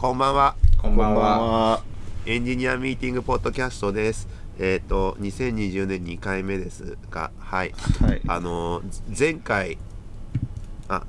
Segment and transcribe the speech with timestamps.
[0.00, 0.56] こんばんは。
[0.80, 1.38] こんばんは。
[1.72, 1.82] は。
[2.24, 4.28] エンジニアミーティングポッドキャストです。
[4.58, 7.74] えっ、と、2020年2回目ですが、はい。
[8.00, 8.22] はい。
[8.26, 8.84] あのー、
[9.18, 9.76] 前回、
[10.88, 11.04] あ、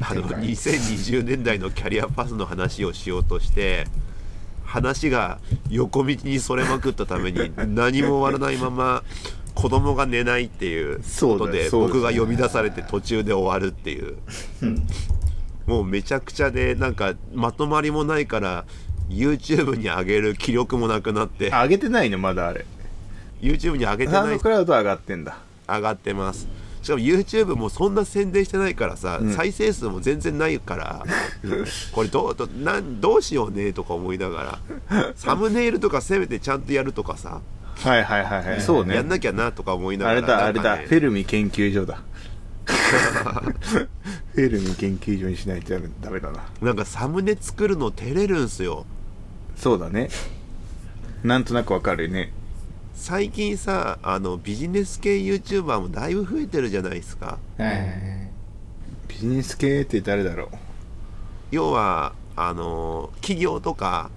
[0.00, 3.86] あの、前回2020年代のキャリアパスの話をしようとして、
[4.64, 5.38] 話が
[5.68, 9.02] 横道にそれまくったために何も終わらないまま
[9.54, 14.16] 子供が寝ないっていうことで僕が呼び出されて途中で終わるっていう
[15.70, 18.64] もうめちゃくちゃでなんかまとまりもないから
[19.08, 22.66] YouTube に上げる気力もなくなってあ上げてないのまだあれ。
[23.40, 25.38] YouTube に上げてサウンドないクラウドは上がってんだ。
[25.68, 26.48] 上がってます
[26.82, 31.04] しかも YouTube もそんな宣伝してないからさ、うん再生数も全然ないから
[31.92, 34.58] これどうどなんどうしようねとか思いなが
[34.90, 37.40] らサムネイルとかせめてちゃんとやるとかさ、
[37.76, 38.60] はいはいはいはい。
[38.60, 39.08] そうねやん。
[39.08, 40.76] なきゃなとか思いながらあれだ、あれだ。
[40.78, 42.02] フェルミ研究所だ。
[44.34, 46.44] フェルミ研究所にしないとダメだな。
[46.62, 48.86] なんかサムネ作るの照れるんすよ
[49.56, 50.08] そうだね。
[51.22, 52.32] なんとなくわかるね。
[52.94, 58.30] 最近さあのビジネス系 YouTuber もだいぶ増えてるじゃないですかはい。
[59.08, 60.48] ビジネス系って誰だろう？
[61.50, 64.10] 要はあの企業とか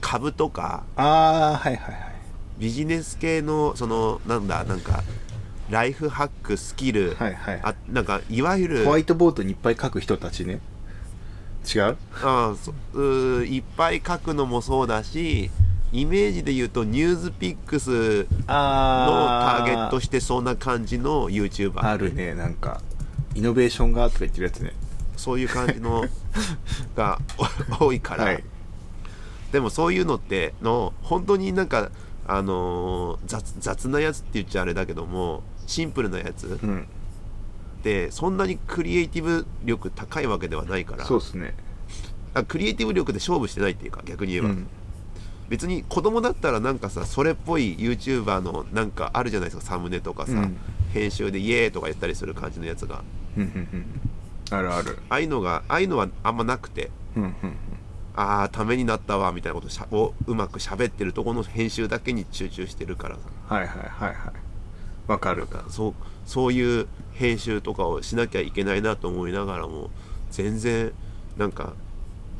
[0.00, 2.12] 株とかああ、はいはいはい。
[2.58, 5.02] ビジネス系のそのなんだなんか
[5.72, 7.60] ライフハックスキル、はいはい。
[7.62, 10.60] あなんかいわゆるホワイトボードにいっぱい書く人たちね。
[11.74, 11.96] 違う？
[12.22, 15.50] あそうーいっぱい書くのもそうだし
[15.92, 22.80] イメージで言うとニュースピックスのターゲットしてそうな感じの YouTuber あるね、なんか。
[23.34, 24.74] イノベーションがとか言ってるやつね。
[25.16, 26.04] そういう感じの
[26.94, 27.18] が
[27.80, 28.44] お多いから、はい。
[29.52, 31.90] でもそういうのっての本当になんか
[32.26, 36.80] あのー雑雑なやつって言っちゃあれだけどもシンプルなやつうん。
[37.80, 41.54] ってそんなにクリエイティブ力高いわけではないからそうっすね。
[42.34, 44.66] あクリエイティブ力で勝負してないっていうか逆に言えば、うん。
[45.48, 50.56] 別に子供だったらなんかさそれっぽい YouTuber のなんかあるじゃないですかサムネとかさ、うん
[50.92, 53.02] 編集でイエーイとか言ったりする感じのやつが
[54.50, 54.98] あるある。
[55.08, 56.90] ああいうのがああいうのはあんまなくて
[58.14, 63.20] ああためになったわみたいなことしゃをうまく喋ってるところの編集だけに集中してるからさ
[63.54, 64.32] はいはいはいはい。
[65.06, 65.46] わかる。
[65.68, 65.94] そう
[66.26, 69.90] そういう編集とかをしなきゃいけないなと思いながらも
[70.30, 70.92] 全然
[71.36, 71.74] なんか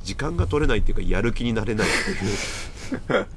[0.02, 3.26] 時間が取れないっていうかやる気になれないっていう。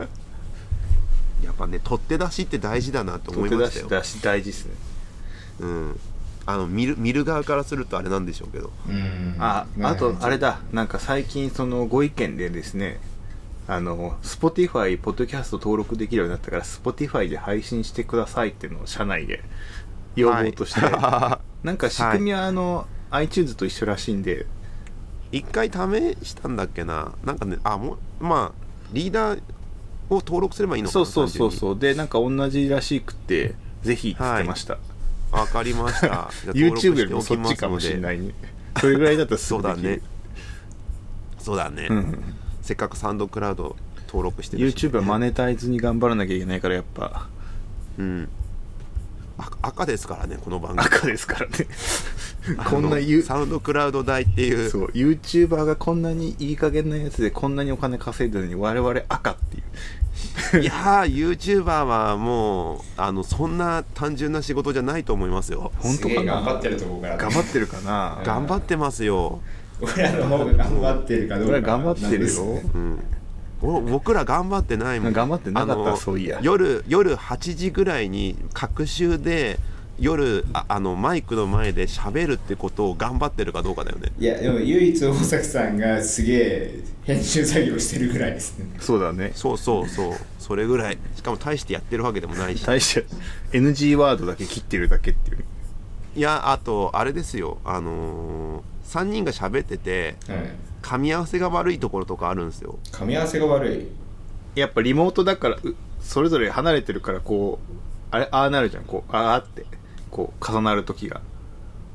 [1.43, 4.71] やっぱね取って出しって大事だなと思いましたよ、出し大事っすね。
[5.59, 5.99] うん、
[6.45, 8.71] あの見る見る側からするとあれなんでしょうけど。
[8.87, 9.35] うん。
[9.39, 12.99] あ、まあとあれだ、なんか最近そのご意見でですね、
[13.67, 19.43] あの、Spotify、ポッドキャスト登録できるようになったから、Spotify で配信してくださいっていうのを社内で
[20.15, 24.45] 要望として、は なんか仕組みはあの、iTunes と一緒らしいんで、
[25.31, 27.13] い一回試したんだっけな？
[27.23, 29.41] なんかねあもうまあリーダー
[30.09, 34.75] を登録すればいいのかなそうそうそう単そう、で、なんか同じらしくって、ぜひ言ってました。
[34.75, 34.85] 純
[35.33, 36.29] にわかりました。
[36.53, 38.19] YouTube よりもそっちかもしれない。
[38.19, 38.33] ね。
[38.79, 39.97] それぐらいだったらすそうだぐできる。
[39.97, 40.01] ね。
[41.39, 42.35] そうだね、うん。
[42.65, 43.75] せっかくサウンドクラウド
[44.07, 47.27] 登録してるし、YouTube はマネタイズに頑張らなきゃいけないからやっぱ。
[47.99, 48.27] うん。
[49.37, 50.87] あ赤ですからねこの番組。
[50.87, 51.67] 赤ですからね。
[52.67, 53.21] こんな言う。
[53.21, 54.71] サウンドクラウド代っていう。
[54.71, 60.63] そう YouTuber がこんなにいい加減なやつでこんなにお金稼いでるのに我々赤っていう。
[60.63, 65.71] いやー YouTuber はもうあのそんな単純な仕事じゃないと思いますよ。
[65.77, 67.17] 本当かすげえ頑張なってるとこから。
[67.17, 68.21] 頑張ってるかな？
[68.25, 69.41] 頑張ってますよ、
[69.81, 71.51] 俺らの方が頑張ってるかどうか。
[71.51, 72.43] 俺ら頑張ってるよ。
[72.43, 72.99] うん、
[73.61, 75.13] お僕ら頑張ってないもん。
[75.13, 76.39] 頑張ってなかったそういや。
[76.41, 79.59] 夜夜8時ぐらいに隔週で
[79.99, 84.11] 夜ああのマイクの前で喋るってことを頑張ってるかどうかだよね。
[84.19, 88.65] いや、でも唯一大崎さんがすげえ編集作業してるぐらいですね。
[88.79, 89.31] そうだね。
[89.35, 90.13] そうそうそう。
[90.39, 90.97] それぐらい。
[91.15, 92.65] しかも大してやってるわけでもないし。
[92.65, 93.05] 大して
[93.51, 95.45] NG ワードだけ切ってるだけっていう。
[96.17, 97.57] いやあとあれですよ。
[97.63, 100.39] あのー、3人が喋っててはい。
[100.81, 102.77] 噛み合わせが悪いところとかあるんですよ。
[102.91, 103.87] 噛み合わせが悪い。
[104.59, 107.75] やっぱリモートだからうそれぞれ離れてるからこう
[108.11, 108.83] あれああなるじゃん。
[108.83, 109.65] こうああって
[110.11, 111.21] こう重なる時が。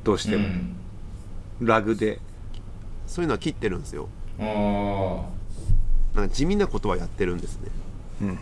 [0.03, 0.77] どうしても、うん。
[1.61, 2.21] ラグで。
[3.07, 4.09] そういうのは切ってるんですよ。
[4.39, 5.25] あ
[6.15, 7.69] なんか地味なことはやってるんですね。
[8.23, 8.41] うんうんうん。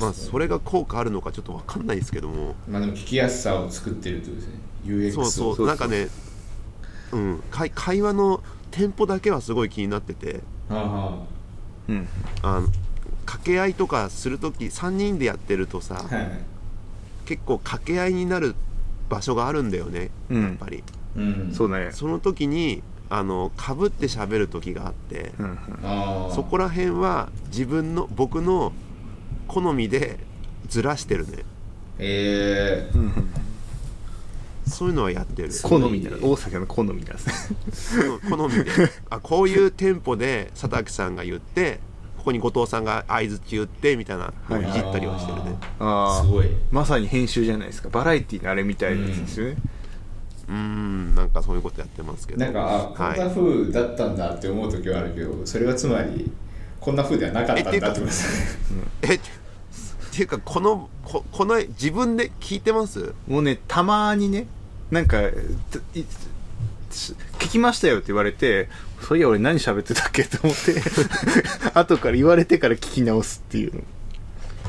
[0.00, 2.54] まあそれが効果あるのかちょっと分かんないですけども。
[2.68, 2.70] あ。
[2.70, 4.54] まあでも聞きやすさを作ってるってことですね。
[4.84, 5.24] UX そう。
[5.26, 5.66] そうをそう。
[5.66, 6.08] なんかね
[7.12, 7.42] うん。
[7.50, 10.40] 会会話のテンポだけはすごい気になってて。
[10.68, 10.82] はあ。
[10.84, 11.26] は
[11.88, 12.08] うん。
[12.42, 12.68] あの
[13.24, 16.30] 掛け合いとかする時3人でやってるとさ、あはい。
[17.26, 18.54] 結構掛け合いになる
[19.08, 20.42] 場所があるんだよねうん。
[20.42, 20.82] やっぱり、
[21.16, 21.52] うん。
[21.54, 21.90] そうね。
[21.92, 25.58] その時にあのかぶって喋る時があってうん
[26.34, 28.72] そこら辺は自分の僕の
[29.48, 30.18] 好みで
[30.68, 31.44] ずらしてるね。
[31.98, 32.90] え。
[32.94, 33.12] うんうん
[34.66, 35.50] そういうのはやってる。
[35.62, 36.94] 好みだ大阪の好みな。
[36.94, 38.70] んですね好みで。
[39.10, 41.80] あこういうテンポで佐竹さんが言って
[42.18, 44.72] ここに後藤さんが相づち言ってみたいなのをい。
[44.72, 45.56] じったりはしてるね。
[45.80, 46.46] ああすごい。
[46.70, 47.88] まさに編集じゃないですか。
[47.88, 49.56] バラエティーのあれみたいなやつですよね、
[50.48, 52.40] うーんなんかそういうことやってますけど。
[52.40, 56.30] なんかあこんなはい、風だったんだって思う時はあるけどそれはつまり
[56.78, 58.82] こんな風ではなかったんだってことですね。
[59.02, 59.18] え
[60.12, 63.14] っていうかこのここの自分で聞いてます？
[63.26, 64.46] もうねたまにね
[64.90, 65.22] なんか
[66.90, 68.68] 聞きましたよって言われて
[69.00, 70.74] そういや俺何喋ってたっけと思って
[71.72, 73.74] 後から言われてから聞き直すっていう。
[73.74, 73.80] の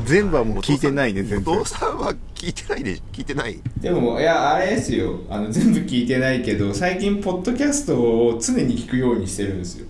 [0.05, 1.53] 全部はもう聞いてないね全然。
[1.55, 2.83] 後藤さんは聞いてない？
[2.83, 3.59] で聞いてない？
[3.79, 5.19] でもいやあれですよ。
[5.29, 9.87] あの全部聞いてないけど最近ポッドキャストを常に聞くようにしてるんですよ。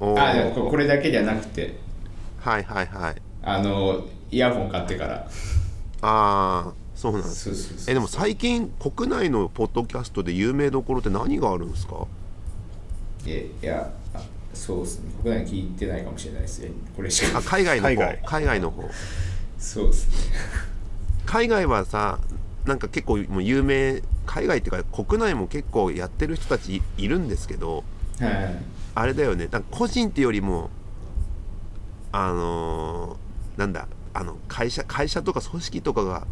[0.00, 1.76] あでもここれだけじゃなくて。
[2.40, 3.14] はいはいはい。
[3.42, 5.14] あのイヤホン買ってから。
[6.02, 7.88] ああそうなんです。
[7.88, 12.06] えでも最近国内のポッドキャストで有名どころって何があるんですか？
[13.26, 14.20] えいやあ
[14.52, 15.12] そうですね。
[15.22, 16.58] 国内聞いてないかもしれないです。
[16.60, 17.38] ねこれしか。
[17.38, 17.94] あ海外の方。
[18.26, 18.60] 海外。
[18.60, 18.82] の方。
[19.58, 20.14] そうですね。
[21.26, 22.18] 海外はさ
[22.66, 27.84] なんか結構もう有名海外っていうか国内も結構やってる人たちいいるんですけど
[28.18, 28.62] はい。
[28.96, 29.48] あれだよね。
[29.50, 30.70] なんか個人ってよりも
[32.12, 36.26] あのーなんだあの会社会社とか組織とかが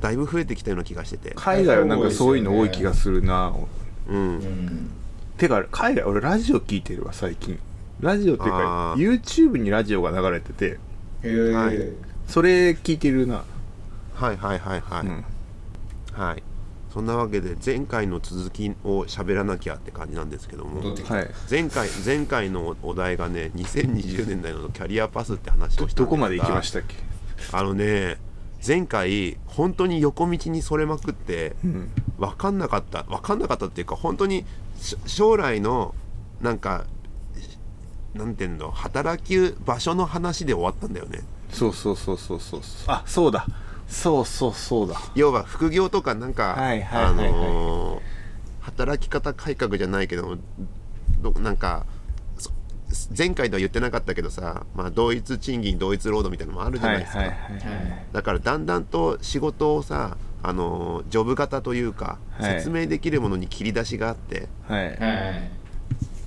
[0.00, 1.32] だいぶ増えてきたような気がしてて。
[1.36, 3.52] 海外はなんかそういうの多い気がするな。
[4.08, 4.90] うん、うん。
[5.36, 7.58] てか海外俺ラジオ聞いてるわ最近。
[8.00, 10.66] ラジオっていうか YouTube にラジオが流れてて。
[10.66, 10.78] へ
[11.24, 11.78] えはい
[12.26, 13.44] それ聞いてるな、
[14.14, 15.24] はいはいはいはい、うん。
[16.12, 16.42] はい。
[16.92, 20.80] そんなわけで前回の続きを喋らなきゃって感じなんですけども。
[20.82, 21.30] はい。
[21.48, 26.04] 前回前回のお題がね2020年代のキャリアパスって話をしたんですが。
[26.04, 26.96] どこまで行きましたっけ？
[27.52, 28.18] あのね
[28.66, 31.90] 前回本当に横道にそれまくってうん。
[32.18, 34.44] 分かんなかった分かんなかったっていうか本当に
[34.80, 35.94] し将来の
[36.40, 36.86] なんか
[38.14, 41.20] なんていうの働き場所の話で終わったんだよね。
[41.50, 42.60] そうそうそうそうそう。
[42.86, 43.46] あそうだ。
[43.88, 44.98] そうそうそうだ。
[45.14, 48.00] 要は副業とかなんか、あのー
[48.62, 50.36] 働き方改革じゃないけど
[51.22, 51.95] どなんかそ
[53.16, 62.58] 前回では言ってなかったけどさ、まあ、同一賃金同一労働みたいなのもあるじゃはないいですか、はいはいはいだからだんだんと仕事をさあのージョブ型というか、はい。
[62.58, 64.48] 説明できるものに切り出しがあって。
[64.68, 64.88] はい。
[64.90, 65.50] はい。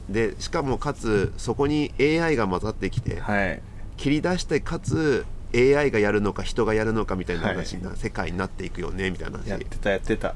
[0.09, 3.61] でしかもかつそこに AI が混ざってきて、はい。
[3.95, 9.49] 切り出してかつ AI がやるのか人がやるのかみたいな話な、世界になっていくよねみたいな話。
[9.49, 10.35] やってたやってた。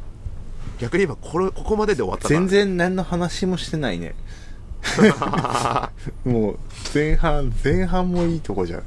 [0.80, 4.16] 逆に言えばこれここまでで終わったから全然何の話もしてないね
[6.26, 6.60] もう
[6.94, 8.84] 前半前半もいいとこじゃん。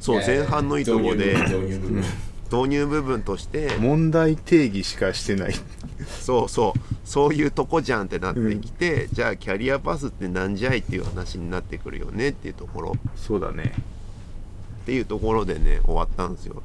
[0.00, 2.04] そう前半のいいとこで導入部分。
[2.50, 5.54] 導入部分として問題定義しかしてない。
[6.20, 12.96] そうそうそういうとこじゃんってなってきて、じゃあキャリアパスってなんじゃいっていう話になってくるよねっていうところ。
[13.16, 13.74] そうだね。
[14.82, 16.62] っていうところでね終わったんですよ。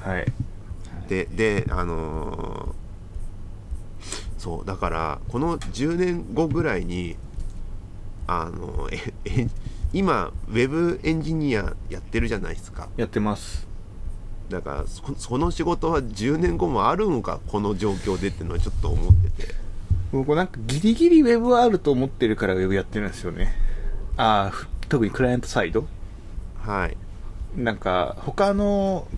[0.00, 0.26] はい。
[1.08, 2.86] でであのー
[4.38, 7.16] そうだからこの10年後ぐらいに
[8.26, 9.48] あのええ
[9.92, 12.88] 今ウェブエンジニアやってるじゃないですか。
[12.96, 13.66] やってます。
[14.48, 19.54] だからそその仕事は10年後もあるのかこの状況でっていうのはちょっと思ってて。
[20.12, 23.54] 僕なんかギリギリウェブはあると思ってるからウェブやってるんですよね。
[24.16, 25.86] ああふ特にクライアントサイド。
[26.62, 26.96] はい。
[27.56, 29.08] なんか他の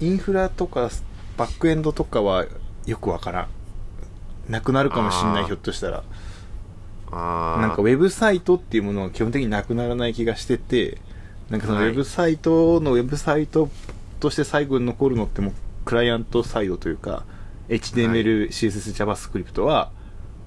[0.00, 0.90] インフラとか
[1.36, 2.46] バックエンドとかは
[2.86, 3.48] よくわからん。
[4.48, 6.04] なくなるかもしれないひょっとしたら
[7.58, 10.98] なんかウェブサイトっていうものは基本的になくならない気がしてて
[11.50, 11.90] なんかそのウはい。
[11.90, 13.70] ェブサイトのウェブサイト
[14.20, 15.54] として最後に残るのってもう
[15.84, 17.24] クライアントサイドというか
[17.68, 19.90] HTML、CSS、JavaScript は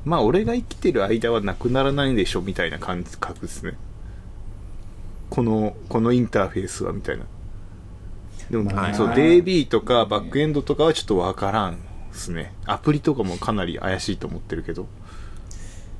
[0.05, 3.77] まあ俺が生きてる間はなくならないでしょみたいな感覚ですね。
[5.29, 7.25] このこのインターフェースはみたいな。
[8.49, 8.95] でも、はい。
[8.95, 11.79] そう DB とかバックエンドとかはちょっとわからん
[12.11, 12.53] ですね。
[12.65, 14.87] アプリとかもかなり怪しいと思ってるけど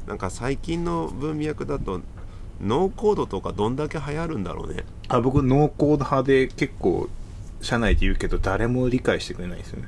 [0.10, 2.01] なんか最近の文脈だと
[2.60, 4.84] ノーコードとかどんだけ流行るんだろうね。
[5.08, 7.08] あ僕ノーコード派で結構
[7.62, 9.88] 社内で言うけど誰も理解してくれないですよね。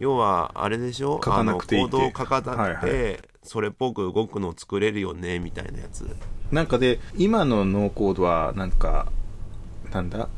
[0.00, 1.20] 要はあれでしょ？
[1.24, 6.04] 書かなくていいコードを書かなくて、はいはそれっぽく動くのを作れるよねみたいなやつ。
[6.50, 9.06] なんかで今のノーコードはなんか
[9.92, 10.28] なんだ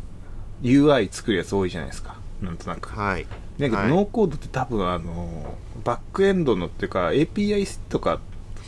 [0.63, 2.17] ？UI 作るやつ多いじゃないですか。
[2.43, 2.91] なんとなく。
[2.91, 3.25] はい。
[3.25, 3.89] だけど、はい。
[3.89, 8.21] ノーコードって多分あのバックエンドのっていうか API とか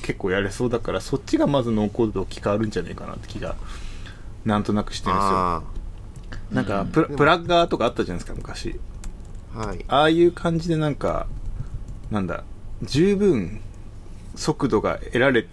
[0.02, 3.56] 結構やれそうだからそっちがまずノーコードと置き換わるんじゃないかなって気が
[4.44, 5.30] なんとなくしてるんですよ。
[5.30, 5.62] あ
[6.50, 8.78] なんかプラプラッガーとかあったじゃないですか昔。
[9.54, 9.84] あはい。
[9.88, 11.26] ああいう感じでなんか
[12.10, 12.44] なんだ
[12.82, 13.60] 十分
[14.34, 15.46] 速度が得られ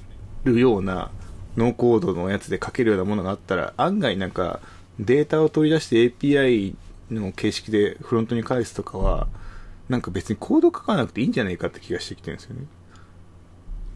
[0.44, 1.12] るような
[1.58, 4.60] ノーコードのやつで書けるようなものがあったら案外なんか
[5.00, 6.76] データを取り出して API
[7.12, 9.28] の形式でフロントに返すとかは
[9.90, 12.66] なんか別にコード書かなくていいんじゃないかって気がしてきてるんですよね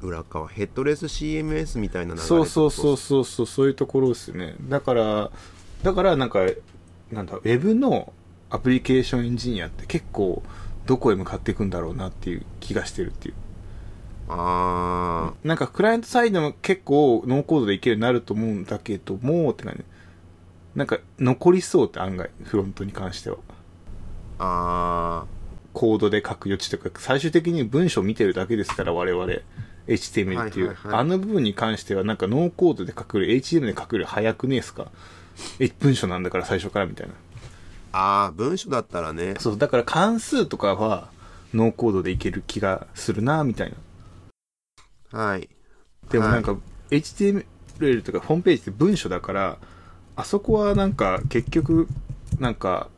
[0.04, 4.56] 裏側ヘッドレス CMS みたいな流れそうそうそうそうそうそういうところですよね。
[4.62, 5.32] だから
[5.84, 6.40] だからなんか
[7.12, 8.14] なんだウェブの
[8.50, 10.44] アプリケーションエンジニアって結構
[10.86, 13.36] どこへ向かっていくんだろうなっていう気がしてるっていう。
[14.30, 19.84] あなんかクライアントサイドも結構ノーコードでいけるようになると思うんだけどもって感じ。
[20.76, 23.38] なんか残りそうって案外フロントに関しては。
[24.40, 25.26] ああ
[25.74, 29.26] コードで書く余地とか最終的に文章を見てるだけですから我々
[29.88, 31.02] HTML っていう、はいはいはい。
[31.02, 34.88] あの部分に関してはなんかノーコードで書くより HTML で書くより早くねえですか？
[35.60, 37.14] え文章なんだから最初からみたいな。
[37.92, 39.36] ああ文章だったらね。
[39.40, 41.10] そうだから関数とかは
[41.54, 43.74] ノーコードでいける気がするなみたい
[45.12, 45.20] な。
[45.20, 45.50] はい。
[46.10, 46.56] でもなんか
[46.90, 49.58] HTML とかホームページって文章だから
[50.16, 51.88] あそこはなんか結局
[52.40, 52.90] なんか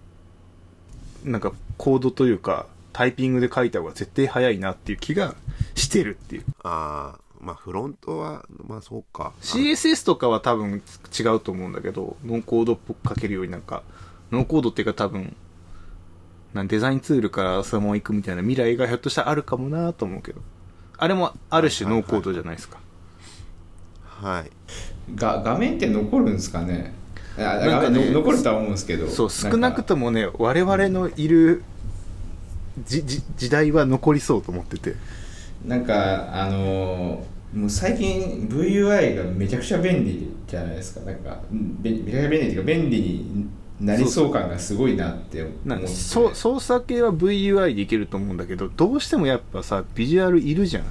[1.24, 5.36] なんかコードというかタイピングで書いた方が絶対早いなっていう気がし
[5.96, 6.46] てるっていう。
[6.64, 9.34] ああまあフロントはまあそうか。
[9.42, 10.82] CSS とかは多分
[11.18, 13.84] 違うと思うんだけどノーコードっぽく書けるようになんか
[14.32, 15.36] ノーコードっていうか多分
[16.54, 20.42] なんデザインツールからそのまま行くみたいな未来がひょっとしたらあるかもなと思うけど。
[20.98, 22.80] あれもある種ノーコードじゃないですか。
[24.06, 24.52] はい。
[25.14, 26.94] が画面って残るんですかね？
[27.38, 29.08] あなんか残るとは思うんですけど。
[29.10, 31.64] そう少なくもともね我々のいる
[32.86, 34.96] じじ時代は残りそうと思ってて
[35.66, 41.00] なんかあのーもう最近 VUI がめちゃくちゃ便利じゃないですか。
[41.10, 41.40] なんか
[41.82, 50.84] めちゃくちゃ便利っていうか便利になりそう感がすごいなって思ってなんかそう操作系は VUI でいけると思うんだけどどうしてもやっぱさビジュアルいるじゃん。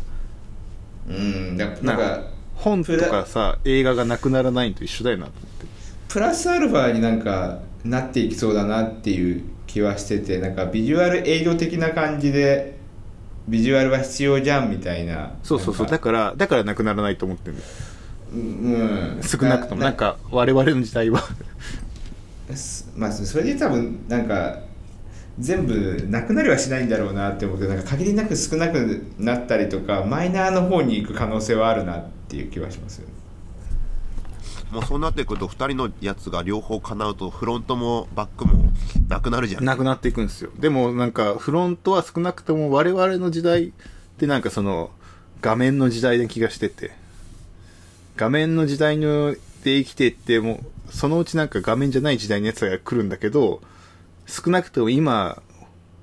[1.07, 5.66] うんだなんかか本とかさ映画がなくならないのと一緒だよなと思って。
[6.09, 12.74] プラスアルファになんかなっていきそうだなっていう気はしててなんかビジュアルエイド的な感じで
[13.48, 15.32] ビジュアルは必要じゃんみたいな。
[15.42, 15.86] そうそうそう。
[15.86, 16.04] だか。
[16.04, 17.56] からだからなくならないと思ってる
[18.32, 19.20] うん。
[19.22, 19.82] 少なくとも。
[19.82, 21.20] なんか我々の時代は。
[22.54, 24.60] すまあそれで多分なんか
[25.38, 33.13] 全部なくなりはしないんだろうなって思ってなんか限りなく少なくなったりとかマイナーの方に行く可能性はあるなっていう気はしますよね
[34.75, 38.73] もうそうなってくると2人のやつが両方叶うとフロントもバックも
[39.09, 39.64] なくなるじゃん。
[39.64, 40.50] なくなっていくんですよ。
[40.59, 43.73] でもなんかフロントは少なくとも我々の時代っ
[44.19, 44.90] てなんかその
[45.40, 46.90] 画面の時代な気がしてて。
[48.16, 53.61] 画面の時代ので生きていってもそのうちなんか画面じゃない時代のやつが来るんだけど
[54.26, 55.43] 少なくとも今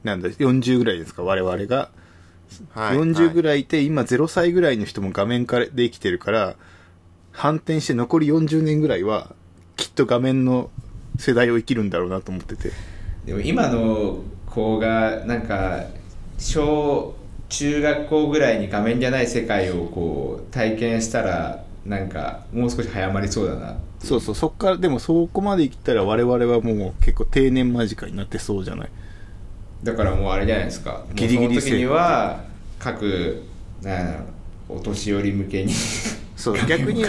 [0.03, 1.89] なんだ40ぐらいですか我々が。
[2.73, 6.55] はい40ぐらいらいいて、今0歳ぐらいの人も画面からで生きてるから、
[7.31, 9.33] 反転して残り40年ぐらいは、
[9.75, 10.69] きっと画面の
[11.17, 12.71] 世代を生きるんだろうなと思ってて。
[13.25, 15.85] でも今の子がなんか
[16.37, 17.15] 小
[17.49, 28.89] 中学校ぐらいに画面じゃない世界をこう体験したらなんかもう少し早まりそうだなそうそう、そっから、でもそこまで生きたら我々はもう結構定年間近になってそうじゃない。
[29.83, 31.05] だからもうあれじゃないですか。
[31.13, 32.43] ギリギリ時には
[32.79, 33.43] 各
[33.83, 34.25] なん
[34.69, 35.73] お年寄り向けに
[36.41, 37.05] そう逆に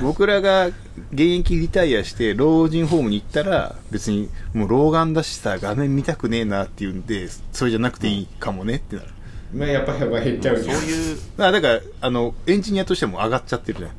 [0.00, 0.74] 僕らが現
[1.12, 9.08] 役リタイアして老人ホームに行ったら別にもう老眼だしさ画面見たくねえなっていうんでそれじゃなくていいかもねってなる、
[9.54, 13.90] まあやっぱり減っちゃうそういうあだからあのエンジニアとしても上がっちゃってるじゃん。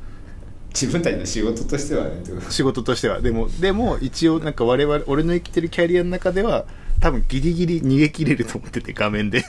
[0.74, 2.10] 自分たちの仕事としてはね
[2.50, 3.20] 仕事としては。
[3.20, 6.64] でもでも一応なんか我々俺の生きてるキャリアの中では
[6.98, 9.44] 多分ギリギリ逃げ切れると思ってて画面で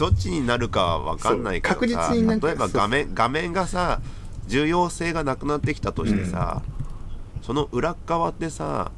[0.00, 4.00] どっちになるかは分かんないけど確実になんか例えば画面画面がさ
[4.46, 6.62] 重要性がなくなってきたとしてさ、
[7.42, 8.90] その裏っ側ってさ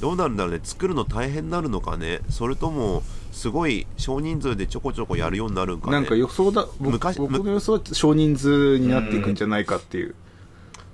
[0.00, 5.92] どうなるんだろうね作るの大変になるのかねそれともすごい少人数でちょこちょこやるようになるんかね。
[5.92, 10.14] なんか予想だ僕昔僕の予想は少人数になっていくんじゃないかっていう。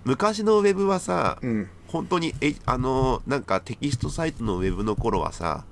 [0.04, 1.68] 昔のウェブはさ、うん。
[1.86, 5.69] 本当にえあのなんかテキストサイトのウェブの頃はさうん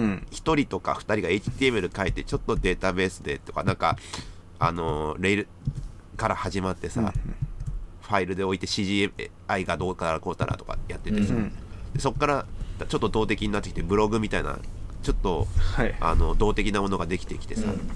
[0.00, 3.96] 1人とか2人が HTML 書いてちょっとデータベースでとかなんか
[4.58, 5.48] あのレール
[6.16, 7.12] から始まってさ、
[8.00, 11.52] ファイルで置いて CGI がどうからこうたらとかやっててさ、うん。
[11.94, 12.46] でそっから
[12.88, 14.58] ちょっと動的になってきてブログみたいな
[15.02, 15.46] ちょっと
[15.76, 15.94] はい。
[16.00, 17.90] あの動的なものができてきてさ、うん。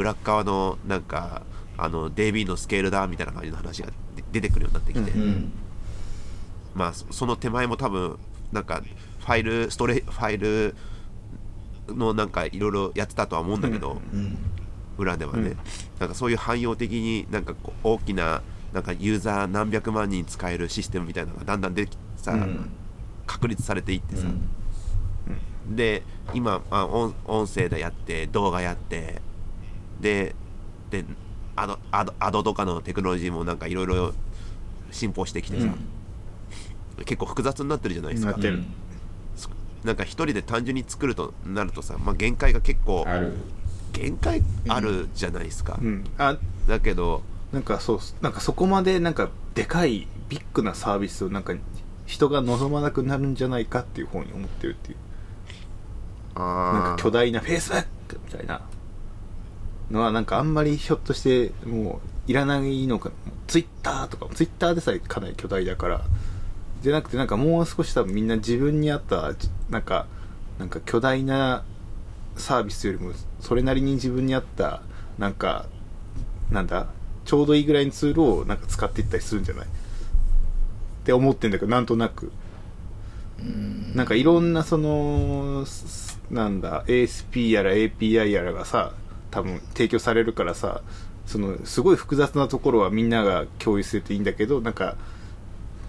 [0.00, 1.42] 裏っ側のなんか
[1.78, 5.52] あの DB のスケールだみたいな感じの話がで出てくるようになってきて、うん
[6.74, 8.18] まあそその手前も多分
[8.52, 8.82] なんか
[9.20, 10.76] ファイルストレファイル
[11.88, 14.38] のなんかいろいろやってたとは思うんだけど、うん。
[14.98, 15.56] 裏ではね、うん。
[15.98, 22.70] なんかそういう汎用的になんかこう大きななんかユーザー何百万人使えるシステムみたいなのがだんだんできさ、うん。
[23.26, 25.76] 確立されていってさ、うん。
[25.76, 26.02] で
[26.32, 29.20] 今あ音音声でやって動画やって
[30.00, 30.34] で
[30.90, 31.04] で
[31.56, 34.12] アドアドアドとかのテクノロジーもなんかいろいろ
[34.90, 35.68] 進歩してきてさ、
[37.04, 38.38] 結構複雑になってるじゃないですか
[39.84, 43.32] なんか一人で単純に作るとなるとさ、まあ、限界が結構ある。
[43.92, 46.04] 限界あるじゃないですか、うん。
[46.18, 46.36] あ
[46.68, 51.54] だけどなんかそうなんかそこまでなんかでかいビッグなサービスをなんか
[52.04, 54.96] 人が望まなくなるんじゃないかっていう方に思ってるっていう。
[56.38, 58.60] なんあか巨大なフェイスブックみたいな。
[59.90, 63.12] のはなんかあんまりひょっとしてもういらないのか。
[63.46, 66.04] ツイッターとかツイッターでさえかなり巨大だから
[66.86, 70.06] じゃなくてなんかもう少し多分みんな自分に合ったじなんか
[70.56, 71.64] なんか巨大な
[72.36, 74.82] サービスよりもそれなりに自分に合った
[75.18, 75.66] なんか
[76.48, 76.86] なんだ
[77.24, 79.66] ちょうどいいぐらいのツールをなんか使っていったりするんじゃない？
[79.66, 79.68] っ
[81.04, 82.30] て思ってんだけどなんとなく。
[83.96, 88.92] なんかいろんなそのすなんだ ASP やら API やらがさ
[89.32, 90.82] 多分提供されるからさ
[91.26, 94.96] そのすごい複雑なところはみんなが共有するといいんだけどなんか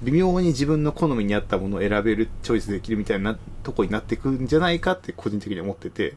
[0.03, 6.15] 微妙に自分の好みに合ったものを選べるチョイスできるみたいなとこになっていくんじゃないかって個人的に思ってて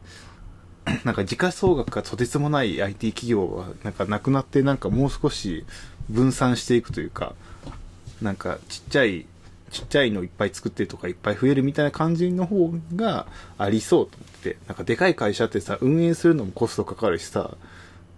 [1.04, 5.64] なんか時価総額がとてつもない IT 企業はなんかなくなってなんかもう少し
[6.08, 7.34] 分散していくというか
[8.20, 9.26] なんかちっちゃい
[9.70, 17.56] ちっちゃいのいっぱい作ってとかいっぱい増えるみたいな感じの方がありそうと思ってなんかでかい会社ってさ運営するのもコストかかるしさ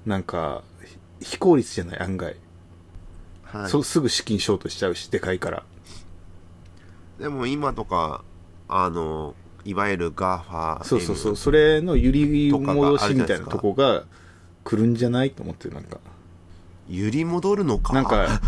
[0.07, 0.63] なんか
[1.23, 2.37] 非効率じゃない案外、
[3.53, 3.71] はい。
[3.71, 5.63] そうすぐ資金ショートしちゃうしでかいから。
[7.19, 8.25] でも今とか
[8.69, 9.35] あの
[9.65, 11.37] いわゆる GAFA そうそうそう。
[11.37, 14.05] それの揺り戻しみたいなとこが
[14.65, 15.99] 来るんじゃないと思ってるなんか。
[16.89, 17.93] 揺り戻るのか。
[17.93, 18.41] なんか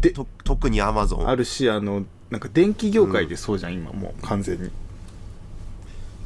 [0.00, 1.28] で と特にアマゾン。
[1.28, 4.70] あるしあのなんか電気業界でそうじゃん、今もう完全に。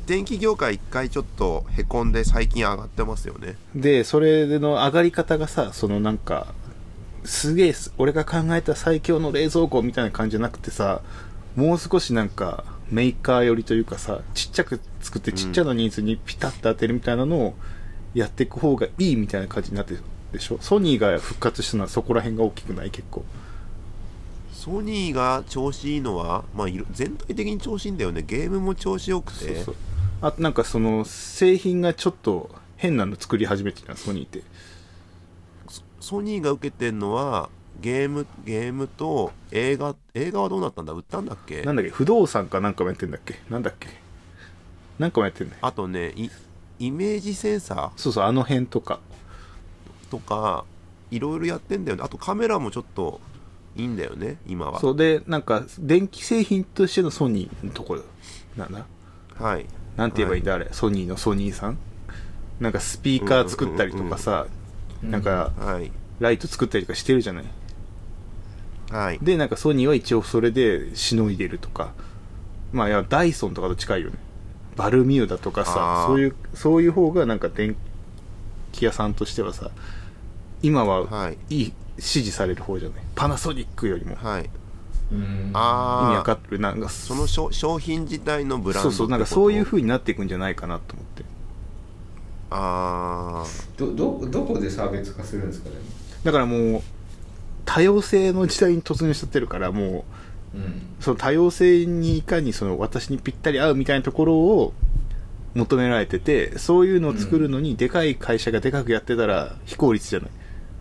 [0.07, 3.57] 電気業界一回ちょっとへこんで最近上がってますよね。
[3.75, 6.49] でそれの上がり方がさそのなんか
[7.25, 11.03] すげえ俺が考えた最強の冷蔵庫みたいな感じじゃなくてさ
[11.57, 17.55] もう少しなんかメーカー寄りというかさちっちゃく作ってちっちゃなニーズにピタッと当てるみたいなのを
[18.15, 20.03] やっていく方がいいみたいな感じになってる
[20.33, 20.59] でしょ？
[20.61, 22.91] ソニーが復活したのはそこら辺が大きくない？
[22.91, 23.25] 結構。
[24.53, 28.23] ソニーが調子いいのは、まあ、全体的に調子いいんだよね。
[28.23, 29.57] ゲームも調子よくて。
[29.57, 29.75] そうそう
[30.23, 34.43] あとなんかその製品がちょっと変なの作り始めてたソニーって
[36.01, 37.49] ソニーが受けてんのは
[37.81, 40.93] ゲームゲームと映画映画はどうなったんだ？
[40.93, 41.63] 売ったんだっけ？
[41.63, 41.91] なんだっけ？
[41.91, 43.41] 不動産かなんかもやってんだっけ？
[43.49, 43.89] なんだっけ？
[44.99, 46.31] なんかもやってんねあとねイ
[46.79, 49.01] イメージセンサそうそうあの辺とか。
[50.09, 50.65] ーとか
[51.13, 52.03] いろいろやってんだよね。
[52.05, 53.21] あとカメラもちょっと
[53.77, 54.81] いいんだよね今は。
[54.81, 58.03] そうでなんか電気製品としてのソニーのところ。
[58.57, 58.85] なんだ？
[59.39, 59.67] はい。
[59.97, 61.79] なんて言えばいいんだ、あれソニーのソニーさん？
[62.59, 64.47] なんかスピーカー作ったりとかさ、
[65.03, 65.91] なんかはい。
[66.19, 67.45] ライト作ったりとかしてるじゃない？
[68.91, 69.19] はい。
[69.23, 71.93] でなんかソニーは一応それでしのいでるとか。
[72.73, 74.19] まあいやダイソンとかと近いよね。
[74.77, 77.75] バルミューダとかさそういうそういう方がなんか電
[78.73, 79.71] 気屋さんとしてはさ
[80.63, 81.39] 今ははい。
[81.49, 83.03] いい支持される方じゃない？
[83.15, 84.17] パナソニックよりも。
[84.17, 84.51] はい。
[85.13, 85.51] うん。
[85.55, 86.59] ああ意味わかる。
[86.59, 91.25] なんかその商商品自体のブランドそうそうなんかそういう風になっていくんじゃないかなと思って
[92.51, 93.45] あ
[93.77, 95.77] どどどこで差別化するんですかね？
[96.25, 96.83] だからもう
[97.65, 100.05] 多様性の時代に突入しちゃってるからも
[100.55, 100.61] うん。
[100.61, 100.65] う
[101.01, 104.75] その多様性にいかにその私にぴったり合うみたいなところを
[105.55, 110.31] 求められててそういうのを作るのにでかい会社がでかくやってたら非効率じゃない。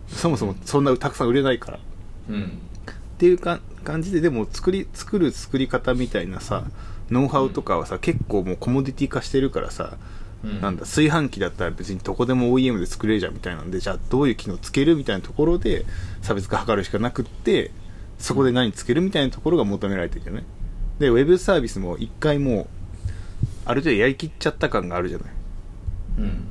[0.08, 1.78] そもそもそんなたくさん売れないから。
[2.30, 2.42] うん。
[2.42, 2.48] っ
[3.18, 6.64] ていうか感じででも作り作る作り方みたいなさ
[7.10, 9.96] ノウハウとかはさ結構もうコモディティ化してるからさ、
[10.44, 10.60] うん。
[10.60, 15.84] なんだ炊飯器だったら別にどこでも OEM で作れるじゃんみたいなんでじゃあどういう機能つけるみたいなところで
[16.22, 17.70] 差別化図るしかなくって
[18.18, 20.44] そこで何つけるみたいなところが求められてるじゃない
[20.98, 22.66] でウェブサービスも一回もう
[23.64, 25.30] ある程度やりきっちゃった感があるじゃない。
[26.18, 26.44] うん。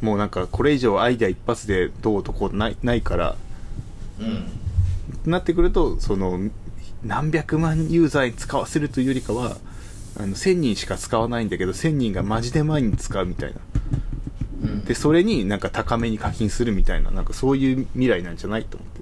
[0.00, 3.36] もうなんかこれ以上アイデア一発でどうとこうないないから。
[4.18, 5.30] うん。
[5.30, 6.38] なってくるとその
[7.04, 9.56] 何百万ユーザーに使わせるというよりかは
[10.18, 13.60] あの1000人しか使わないんだけど1000人がマジで前に使うみたいな。
[14.62, 14.84] うん。
[14.84, 19.00] でそれになんか高めに課金するみたいななんかそういう未来なんじゃないと思って。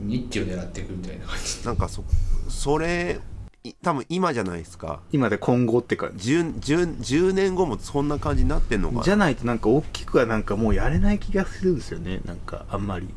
[0.00, 1.66] ニッチを狙っていくみたいな感じ。
[1.66, 2.04] なんかそ
[2.48, 3.20] それ
[3.64, 5.00] い多分今じゃないですか。
[5.12, 6.34] 今で今後って感じ。
[6.34, 9.02] 10, 10, 10年後もそんな感じになってんのかな。
[9.02, 12.20] じゃないとなんか大きくはなんかもうやれない気がするんですよね。
[12.24, 13.08] なんかあんまり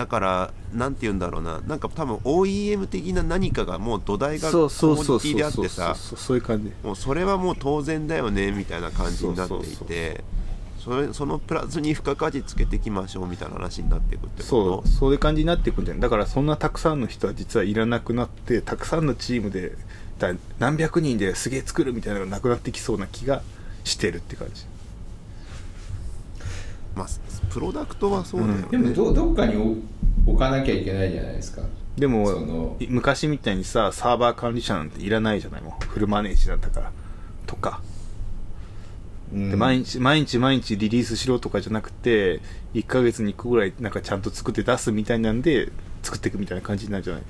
[0.00, 1.60] だからなんて言うんだろうな。
[1.66, 6.72] なんか多分 OEM 的な何かがもう土台がコモディティであってさそういう感じ。
[6.82, 10.24] もうそれはもう当然だよねみたいな感じになっていて
[10.78, 14.82] それそのプラスに付加価値つけていきましょうみたいな話になっていくってこと？
[14.82, 16.00] そうそういう感じになっていくんじゃない。
[16.00, 19.74] だからそんなたくさんの人は実はいらなくなってたくさんのチームで
[20.18, 23.42] だ何百人ですげえ作るみたいなのがなくなってきそうな気が
[23.84, 24.64] してるって感じ。
[26.96, 27.08] まあ
[27.50, 29.82] プロダクトはそうだよね、でもどどっかに置
[30.26, 31.62] 置かなきゃいけないじゃないですか。
[31.96, 35.62] でも昔みたいにさサーバー管理者なんていらないじゃない？
[35.62, 36.92] もうフルマネージなんだから。
[37.46, 37.82] とか。
[39.34, 39.50] うん。
[39.50, 42.40] で毎日毎日毎日リリースしろとかじゃなくて
[42.74, 45.70] 1ヶ月に1個ぐらいなんかちゃんと作って出すみたいなんで
[46.02, 47.22] 作っていくみたいな感じになるんじゃない？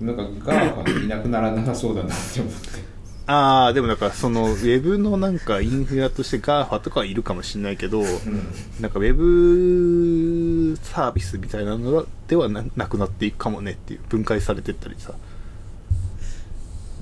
[0.00, 2.93] なんか GAFAなくならなさそうだなって思って
[3.26, 8.02] ああでもだからそのウェブのなんかインフラとして GAFA とかはいるかもしれないけど、
[8.80, 15.14] なんかウェブサービスみたいなのではななくなっていくかもねっていう分解されてったりさ。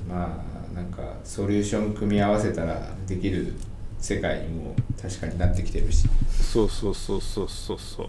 [0.09, 3.55] まあなんかソリューション組み合わせたらできる
[3.99, 6.09] 世界にも確かになってきてるし。
[6.31, 8.09] そうそうそうそうそうそう。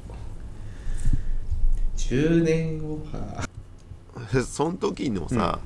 [1.97, 3.47] 10年後か
[4.45, 5.59] その時のさ、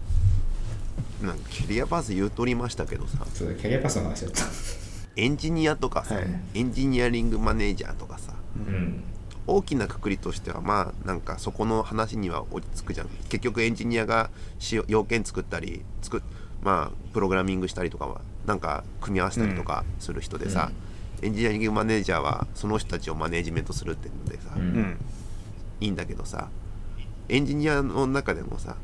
[1.22, 3.26] なんかキャリアパス言うとりましたけどさ。
[3.34, 4.44] そうだキャリアパスの話だった。
[5.16, 6.28] エンジニアとかさ、はい。
[6.54, 9.04] エンジニアリングマネージャーとかさうん。
[9.48, 13.08] 大きなくくりとしてはまあなんかそこの話には落ち着くじゃん。
[13.30, 16.22] 結局エンジニアがし要件作ったり作っ
[16.62, 20.72] まあプログラミングしたりとかはなんか組み合わせたりとかする人でさ、
[21.22, 24.98] エンジニアリングマネージャーはその人たちをマネージメントするっていうのでさ、うんうん。
[25.80, 26.50] いいんだけどさ
[27.30, 28.76] エンジニアの中でもさ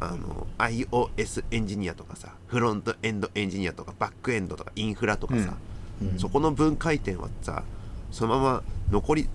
[0.00, 5.56] あの iOS エンジニアとかさフロントエンドエンジニアとかバックエンドとかインフラとかさ、
[6.02, 6.18] うん。
[6.18, 7.64] そこの分解点はさ
[8.10, 9.28] そのまま残り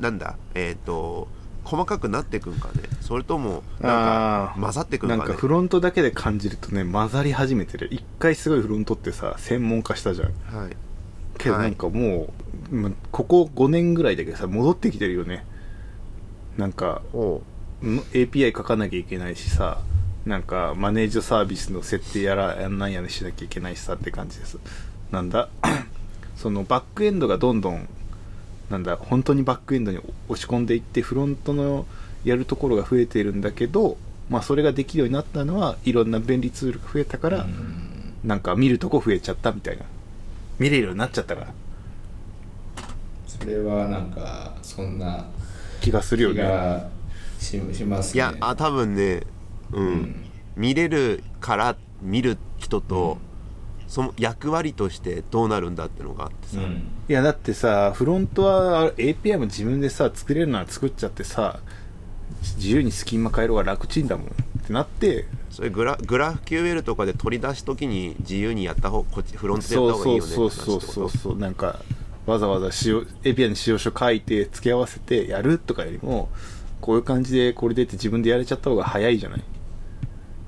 [0.00, 1.28] なんだえっ、と
[1.64, 2.82] 細かくなっていくんかね。
[3.00, 5.18] それともなんか混ざってくんかね。
[5.18, 7.88] なんかフロントだけで感じるとね混ざり始めてる。
[7.90, 10.28] 一回すごいフロントってさ専門化したじゃん。
[10.56, 10.76] はい。
[11.38, 12.32] けどなんかも
[12.70, 15.44] う、まここ5年ぐらいだけどさ戻ってきてるよね。
[16.56, 17.02] なんか
[17.82, 19.80] API 書かなきゃいけないしさ
[20.24, 24.58] なんかマネージャーサービスの設定やらやんなんやらしなきゃいけないしさって感じです。
[25.12, 25.48] なんだ？
[26.36, 27.88] そのバックエンドがどんどん
[28.70, 31.86] なんだ本当にバックエンドに押し込んでいってフロントの
[32.24, 33.96] やるところが増えているんだけど
[34.28, 37.46] まあそれができるようになったのはいろんな便利ツールが増えたから、
[38.24, 39.84] なんか見るとこ増えちゃったみたいな。
[40.58, 41.52] 見れるようになっちゃったから。
[43.28, 45.26] それはなんかそんな
[45.80, 46.42] 気がするよね
[47.38, 48.16] ししますね。
[48.16, 49.22] いやあ多分ね
[49.72, 50.24] うん、うん。
[50.56, 53.18] 見れるから見る人と、
[53.88, 56.82] その役割としてどうなるんだってのがあってさ、うん。
[57.08, 61.60] いやだってさフロントは API も自分でさ作れるなら作っちゃってさ
[62.56, 64.26] 自由にスキーマ変える方が楽ちんだもん。
[64.26, 64.30] っ
[64.66, 71.80] てなってそれグラグラフ QL とかで取り出すときに自由にやった方こっちフロントでやった方がいいよねそうそうそうそうなんか
[72.26, 76.28] わざわざ使用 API に使用書書いて付け合わせてやるとかよりも
[76.86, 79.42] こういう感じでこれでって自分でやれちゃった方が早いじゃない？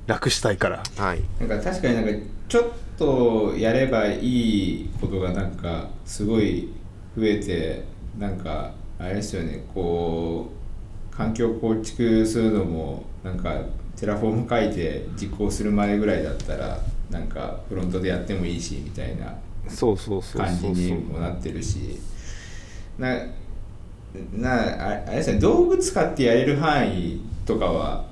[0.07, 0.85] 楽したいから。
[0.97, 1.21] はい。
[1.41, 2.11] なんか確かになんか
[2.49, 2.65] ちょっ
[2.97, 6.69] とやればいいことがなんかすごい
[7.17, 7.83] 増えて
[8.21, 8.71] なんか
[9.01, 9.65] あれですよね。
[9.75, 10.53] こ
[11.13, 13.61] う環境構築するのもなんか
[13.97, 16.79] Terraform 書いて実行するまでぐらいだったら
[17.11, 19.35] なんかフロントでやってもいいしみたいな
[19.67, 20.43] そうそうそう。
[20.43, 21.99] 感じにもなってるし。
[22.97, 23.17] な
[24.33, 28.05] なああれですね道具使ってやれる範囲とかは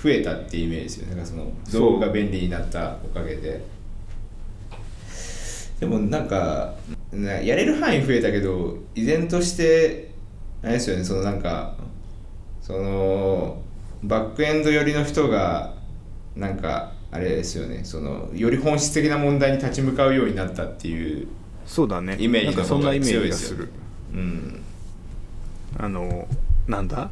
[0.00, 1.16] 増えたっていうイメージですよね。
[1.16, 3.78] なんかその道具が便利になったおかげで。
[5.80, 6.74] でもなんか
[7.12, 10.10] なやれる範囲増えたけど依然として
[10.62, 11.74] あれですよねそのなんか
[12.60, 13.62] その
[14.02, 15.74] バックエンド寄りの人が
[16.34, 21.28] なんかあれですよねそのより本質的な問題に立ち向かうようになったっていう
[21.64, 22.16] そうだね。
[22.18, 23.72] イメージの方がかそんなイメ強いですよねージがする。
[24.14, 24.62] うん
[25.76, 26.28] あの
[26.66, 27.10] なんだ？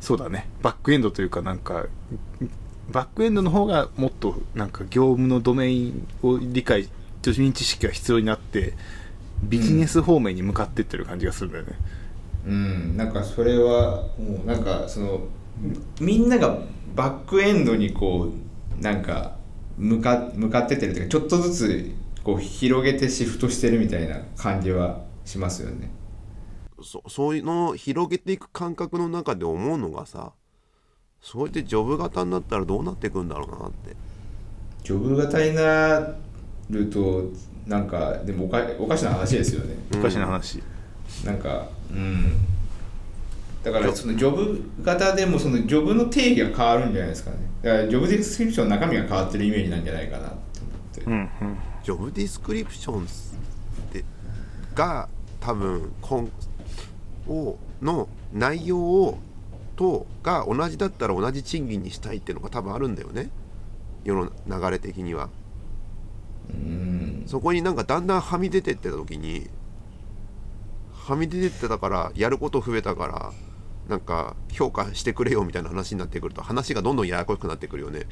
[0.00, 0.48] そうだね。
[0.62, 1.86] バックエンドというかなんか
[2.90, 6.88] バックエンドの方がもっとなんか業務のドメインを理解
[7.22, 8.74] 認知識が必要になって
[9.42, 11.72] ビジネス方面に向かってってる感じがするんだよね、
[12.46, 15.20] うん、なんかそれはもうなんかその
[16.00, 16.58] みんなが
[16.94, 18.32] バックエンドにこ
[18.78, 19.36] うなんか
[19.76, 21.90] 向か向かってってるというかちょっとずつ
[22.24, 25.90] こう広げてシフトしてるみたいな感じはしますよね。
[26.82, 30.32] そそういうのを広げていく感覚の中で思うのがさ
[31.20, 33.94] そうやってジョブ型になったらどうなっていくんだろうなって。
[34.82, 36.14] ジョブ型にな
[36.70, 37.24] ると
[37.66, 39.74] なんかでもおかおかしな話ですよね。
[39.94, 40.62] おかしな話、
[41.24, 42.38] なんかうん。
[43.62, 47.36] だからそのジョブ型でもそのジョブの定義が変わるんじゃないですかね。
[47.62, 50.40] だからジョブディスクリプションの中身が変わってるイメージなんじゃないかなと思っ
[50.94, 51.28] て、うんうん。
[51.84, 53.06] ジョブディスクリプションっ
[53.92, 54.04] て
[54.74, 55.08] が
[55.40, 56.30] 多分今
[57.28, 59.18] をの内容を
[59.76, 63.30] とが同じだったら同じ賃金にしたいっていうのが多分あるんだよね。
[64.04, 65.28] 世の流れ的には。
[66.50, 67.24] うん。
[67.26, 69.48] そこになんかだんだんはみ出てってた時に
[70.92, 73.32] はみ出てってたからやること増えたから
[73.88, 78.06] なんか評価してくれよみたいな話になってくると話がどんどんややこしくなってくるよね。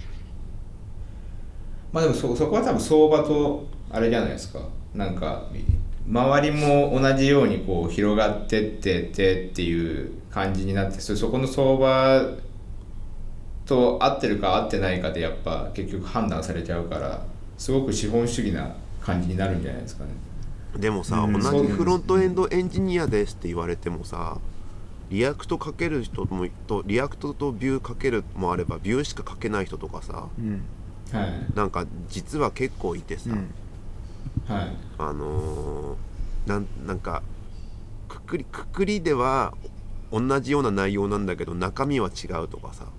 [1.92, 4.60] まあでもそそこは多分相場とあれじゃないですか。
[4.94, 5.48] なんか
[6.10, 12.22] 周りも同じようにこう広がってってってっていう感じになってそそこの相場
[13.66, 17.26] と合ってるか合ってないかでやっぱ結局判断されちゃうから
[17.58, 20.10] すごく資本主義な感じになるんじゃないですかね。
[20.76, 24.38] でもさ、うん同じフロントエンドエンジニアですって言われてもさ
[25.10, 30.62] React 書ける人もと React と Vue 書けるもあれば Vue しか書けない人とかさうん。
[31.12, 31.32] はい。
[31.54, 33.50] なんか実は結構いてさ、うん
[34.48, 34.78] はい。
[34.98, 35.98] あのー
[36.46, 37.22] なんなんか
[38.08, 39.58] くくりくくりでは
[40.12, 42.92] 同じような内容なんだけど中身は違うとかさ。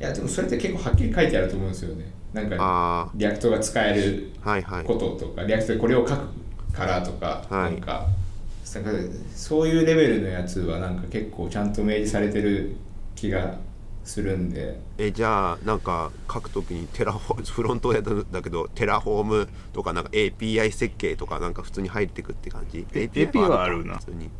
[0.00, 2.04] いやでもそれって結構はっきり書いてあると思うんですよね。
[2.32, 4.84] なんかあ React が使えるあはいはい。
[4.84, 6.28] こととか、 React でこれを書く
[6.72, 7.70] からとか、はい。
[7.70, 8.08] なんか
[9.34, 12.76] そういうレベルのやつはなんか結構ちゃんと明示されてる
[13.14, 13.58] 気が
[14.04, 14.78] するんで。
[14.98, 23.96] えじゃあなんか書くときにテラフォフロントだけど Terraform とかなんか API 設計とかなんか普通に入ってくって感じ？API はあるな。
[23.96, 24.30] 普通に。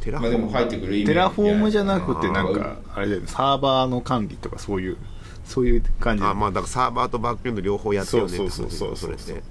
[0.00, 1.06] テラフォームまあでも入ってくる意味。
[1.06, 3.26] Terraform じゃなくてなんかあれだよね。
[3.26, 4.96] サーバーの管理とかそういう
[5.44, 9.42] そういう感じあまあだからサーバーとバックエンド両方やってるよねそうそうそうそうそれって。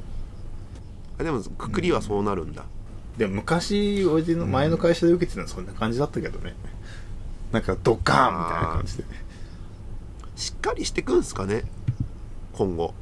[1.18, 2.66] あでもくくりはそうなるんだ、
[3.18, 6.56] でも昔俺の前の会社で受けてたのはそんな感じだったけどね
[7.56, 9.04] なんかドカーンみたいな感じで。
[10.36, 11.64] しっかりしてくんすかね？
[12.54, 12.94] 今後。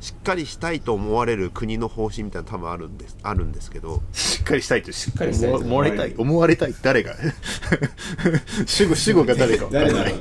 [0.00, 4.00] しっかりしたいと思われる国の方針みたいなの多分あるんですあるんですけど。
[4.12, 6.14] しっかりしたいとしっかりしたいと思われたい。
[6.16, 7.14] 思われたい誰が？
[8.66, 9.66] 主語主語が誰か。
[9.66, 10.14] 分からない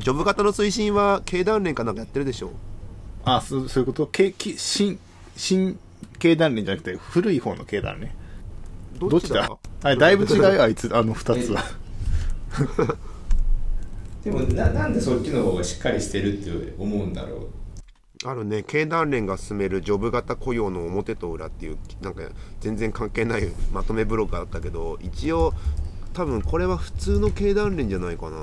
[0.00, 2.52] ジョブ型の推進は経団連かなんかやってるでしょ
[3.24, 4.06] あそうそういうこと？
[4.08, 4.98] けき新
[5.36, 5.78] 新
[6.18, 8.10] 経団連じゃなくて古い方の経団連？
[8.98, 9.50] どっちだ？
[9.82, 10.10] あれだ？
[10.10, 10.90] いぶ違うよあいつ。
[10.94, 11.64] あの二つは
[14.24, 18.28] でもななんでそっちの方がしっかりしてるって思うんだろう？
[18.28, 18.62] あるね。
[18.62, 22.22] 経団連が進めるジョブ型雇用の表と裏っていうなんか
[22.60, 25.52] 全然関係ないまとめブログがあったけど一応
[26.14, 28.36] 多分これは普通の経団連じゃないかな、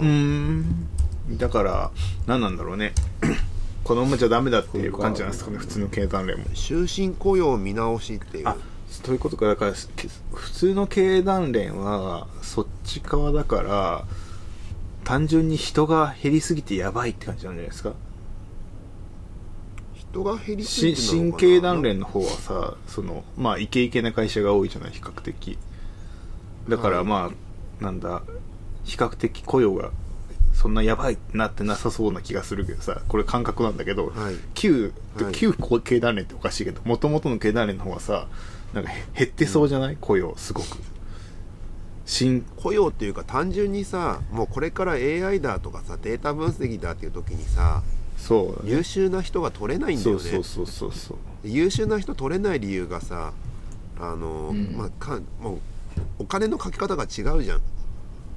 [1.38, 1.92] だから
[2.28, 2.94] 何なんだろうね。
[3.84, 6.46] このままじゃダメだっていう感じないですかね普通の経団連も。
[6.54, 8.48] 終身雇用見直しっていう。
[8.48, 8.56] あ
[8.92, 9.48] そういうことか。
[9.48, 14.06] だからけ普通の経団連はそっち側だから
[15.04, 17.94] 単純に人が減りすぎてやばいって感じなんじゃないですか？
[19.96, 24.92] 人が減りすぎして新経団連の方はさそのまあイケイケな会社が多いじゃない？
[24.92, 25.58] 比較的。
[26.68, 27.06] だからはい。
[27.06, 27.32] ま
[27.80, 28.22] あ、なんだ
[28.84, 29.92] 比較的雇用が
[30.54, 34.36] そんなやばいなってなさそうな気がするけどさこれ感覚なんだけど、はい。
[34.54, 35.34] 旧はい。
[35.34, 38.28] 旧経団連っておかしいけどもともとの経団連の方はさ
[38.74, 40.78] なんかへ減ってそうじゃない、雇用すごく。
[42.06, 47.84] 新雇用っていうか単純にさもうこれから AI だとかさデータ分析だっていう時にさ
[48.18, 48.72] そうだね。
[48.72, 50.22] 優秀な人が取れないんだよね。
[50.22, 51.18] そうそうそうそうそう。
[51.44, 53.34] 優秀な人取れない理由がさ
[54.00, 54.76] あの、うん。
[54.76, 55.60] まあかもう
[56.20, 57.62] お金のかけ方が違うじゃん。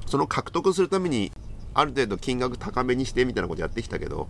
[0.07, 1.33] その獲得するために
[1.73, 4.29] ある程度金額高めにしてみたいなことやってきたけど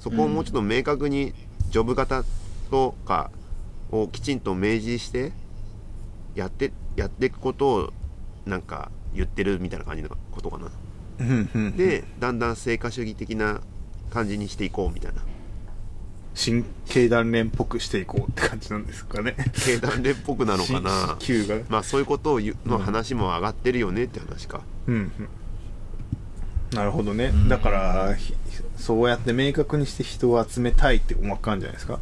[0.00, 1.32] そこをもうちょっと明確に
[1.70, 2.24] ジョブ型
[2.70, 3.30] とか
[3.90, 5.32] をきちんと明示して
[6.34, 7.92] やってやっていくことを
[8.46, 10.70] なんか言ってるみたいな感じのことかな。
[11.20, 13.60] うんうんでだんだん成果主義的な
[14.10, 15.22] 感じにしていこうみたいな。
[16.34, 19.34] 新経団連っぽくしていこうって感じなんですかね。
[19.54, 21.16] 経団連っぽくなのかな。
[21.18, 21.56] 新旧が。
[21.68, 25.28] まあそういうことをのうん話も上がってるよねって話か、うんうん。
[26.76, 27.48] なるほどね、ん。
[27.48, 28.34] だからひ
[28.76, 31.98] そうやって明確にして人を集めたいって思わかんじゃないですか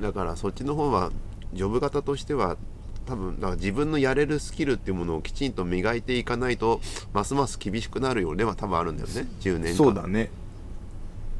[0.00, 1.10] だからそっちの方は
[1.52, 2.56] ジョブ型としては
[3.06, 6.80] 多分だから自分のやれるスキルっていうものをきちんと磨いていかないと
[7.14, 9.76] ますます厳しくなるよねは多分あるんだよね10年間。
[9.76, 10.30] そうだね。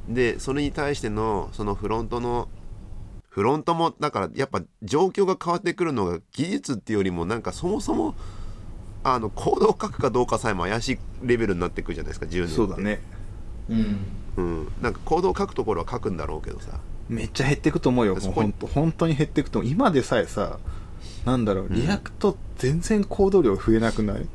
[0.08, 2.48] でそれに対してのそのフロントの
[3.28, 8.14] フロントもだからやっぱ状況が変わってくるのが技術っていうよりもなんかそもそも
[9.04, 13.00] あのコードを書くかどうかさえも怪しいレベルになってくるじゃないですか10年そうだね。
[13.68, 13.98] うん。
[14.36, 14.72] うん。
[14.80, 19.70] なんかコードを書くところは書くんだろうけどさめっちゃ減ってくと思うよもうそこにほんと本当に減ってくと思う。
[19.70, 20.58] 今でさえさ
[21.24, 24.26] なんだろう React 全然コード量増えなくない、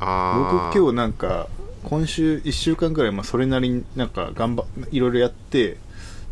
[0.00, 1.48] あ僕今日なんか
[1.84, 5.76] 今週1週間ぐらいまあそれなりになんか頑張いろいろやって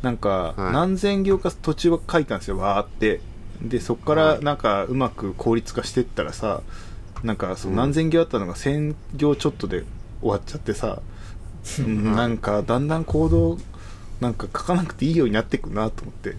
[0.02, 0.72] なんかはい。
[0.72, 3.20] 何千行か途中は書いたんですよわーって。
[3.60, 6.62] でそこからなんかうまく効率化してったらさ
[7.22, 9.84] なんかその何千行あったのが1000行ちょっとで
[10.20, 11.00] 終わっちゃってさ、
[11.78, 13.58] う んなんかだんだんコード
[14.22, 16.36] なんか書かなくていいようになってくなと思って。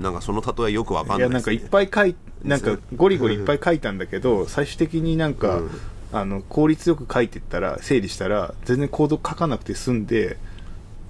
[0.00, 5.70] なんかその例えよくわかんないいやなんかいっぱい書いなんかゴリゴリいっぱい書いたんだけど最終的になんか、うん。
[6.12, 10.38] あの効率よく書いてったら整理したら全然コード書かなくて済んで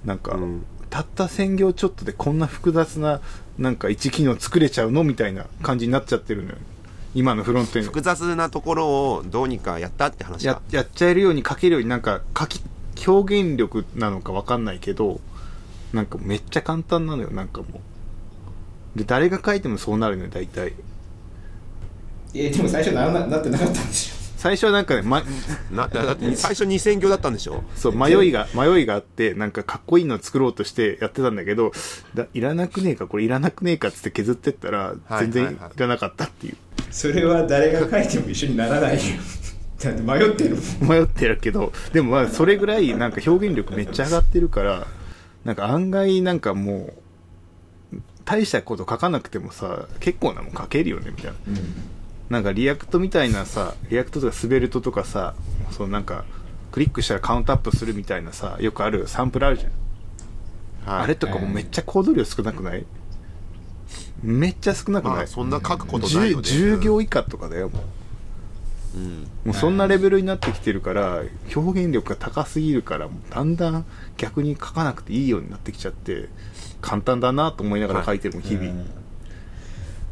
[0.03, 0.65] なんか、うん。
[0.89, 3.21] たった1000行ちょっとでこんな複雑な
[3.59, 6.57] なんか1機能作れちゃうのみたいな感じになっちゃってるのよ。
[7.13, 7.91] 今のフロントエンド。
[7.91, 12.61] 複雑なところをどうにかやったって話やかやっちゃえるように書けるようになんか書き
[13.07, 15.21] 表現力なのかわかんないけど
[15.95, 17.81] なんかめっちゃ簡単なのよなんかも
[18.95, 18.97] う。
[18.99, 20.73] で誰が書いてもそうなるのよ大体。
[22.33, 25.23] えでも最初ならななってなかったんでし最初はなんかね、ま、
[25.71, 27.63] なだって最初2000行だったんでしょ。
[27.75, 31.71] そう迷いが迷いがあってなんかかっこいいの作ろうとしてやってたんだけど
[32.13, 35.79] だいらなくねえかこれいらなくねえかっつって削ってったらはい全然いはいはい。
[35.79, 36.57] らなかったっていう、ょ
[36.91, 39.01] それは誰が書いても一緒にならないよ。
[39.81, 40.89] だって迷ってるもん。
[40.89, 44.87] 迷ってるけどでもまあそれぐらいなんか表現力めっちゃ上がってるから
[45.45, 46.93] なんか案外なんかも
[47.93, 51.37] う大したこと書かなくてもさ結構なもん書けるよねみたいな。
[52.27, 55.35] なんか React みたいなさ React とか Svelte とかさ
[55.69, 56.25] そうなんか
[56.71, 59.71] クリックしたらカウントアップするみたいなさよくあるサンプルあるじゃん。
[60.91, 61.03] はい。
[61.03, 62.85] あれとかもめっちゃコード量少なくない？
[64.23, 67.81] めっちゃ少なくない、まあそんな書くことないよ 10, ね行以下とかだよもう
[68.95, 69.27] うん。
[69.45, 71.23] もうそんなレベルになってきてるから
[71.55, 73.85] 表現力が高すぎるからもうだんだん
[74.17, 76.29] 逆に書かなくていいようになってきちゃって
[76.81, 78.85] 簡単だなと思いながら書いてるもん日々、うん。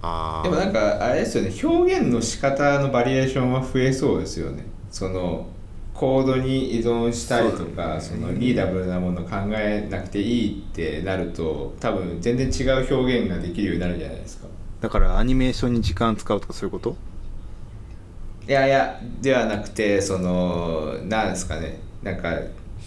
[0.02, 1.54] ああでもなんかあれですよね。
[1.64, 4.66] 表現の仕方のバリエーションは増えそうですよね。
[4.92, 5.48] その
[5.94, 14.48] コードに依存したりとかそ、のリーダブルなものを考えなくていいってなると多分全然違う表現ができるようになるじゃないですか。
[14.82, 16.98] だからアニメーションに時間使うとかそういうこと？
[18.48, 21.80] いやいやではなくてそのなんですかね。
[22.02, 22.38] なんか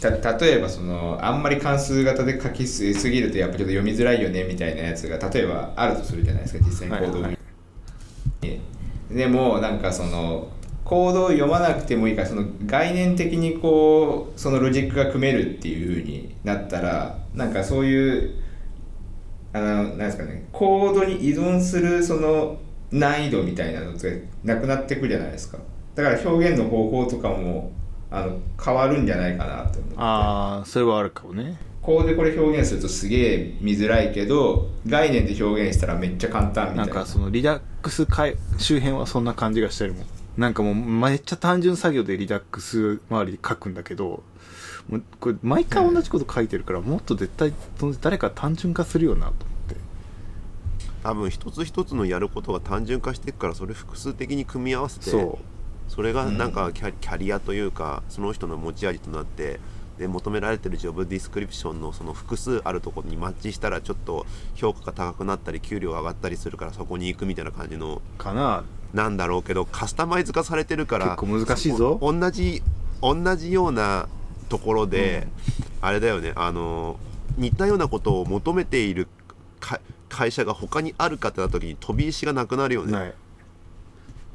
[0.00, 7.40] た例えばそのあんまり関数型で書きすぎるとやっぱちょっと読みづらいよねみたいなやつが例えばあるとするじゃないですか実際にコードを見て、
[8.42, 8.48] はい。
[8.50, 8.60] はい
[9.10, 10.48] でもなんかその
[10.84, 18.42] コードを読まなくてもいいからその概念的にこうそのロジックが組めるっていう風になったらなんかそういう
[19.52, 22.58] あのなんですかねコードに依存するその
[22.92, 25.58] 難易度みたいなのってなくなってくじゃないですか。
[25.94, 27.72] だから表現の方法とかも
[28.10, 29.94] あの変わるんじゃないかなと思って。
[29.96, 31.58] ああそれはあるかもね。
[31.82, 36.82] こうでこれ表現するとすげえ見づらいけど概念で表現したらめっちゃ簡単みたな。
[36.82, 40.00] いんなかそのリダックスかい周辺はそんな感じがしてるも。
[40.00, 40.04] ん
[40.36, 44.22] なんかもうめっちゃ単純作業でリダックス周りで書くんだけど
[44.88, 47.52] もうこれ毎回同じこと書いてるから、もっと絶対
[48.00, 49.32] 誰か単純化するよなと
[51.06, 55.38] 多分一つ一つのやることが単純化していくからそれ複数的に組み合わせてそ
[55.86, 59.60] それがなんかキャリアというかその人の持ち味となって
[59.98, 68.64] で求められてるジョブディスクリプションのその複数あるところにマッチしたらちょっと評価が高くなったり給料が上がったりするからそこに行くみたいな感じのうかな。
[68.92, 71.98] なんだろうけどカスタマイズ化されてるから結構難しいぞ。
[72.00, 72.62] そ同じ
[73.00, 74.08] 同じような
[74.48, 75.28] ところで、
[75.80, 76.32] あれだよね。
[76.34, 76.98] あの
[77.36, 79.25] 似たようなことを求めているか
[80.08, 82.92] 会社が他にあるかってなった時に飛び石がなくなるよね。
[82.92, 83.14] ない。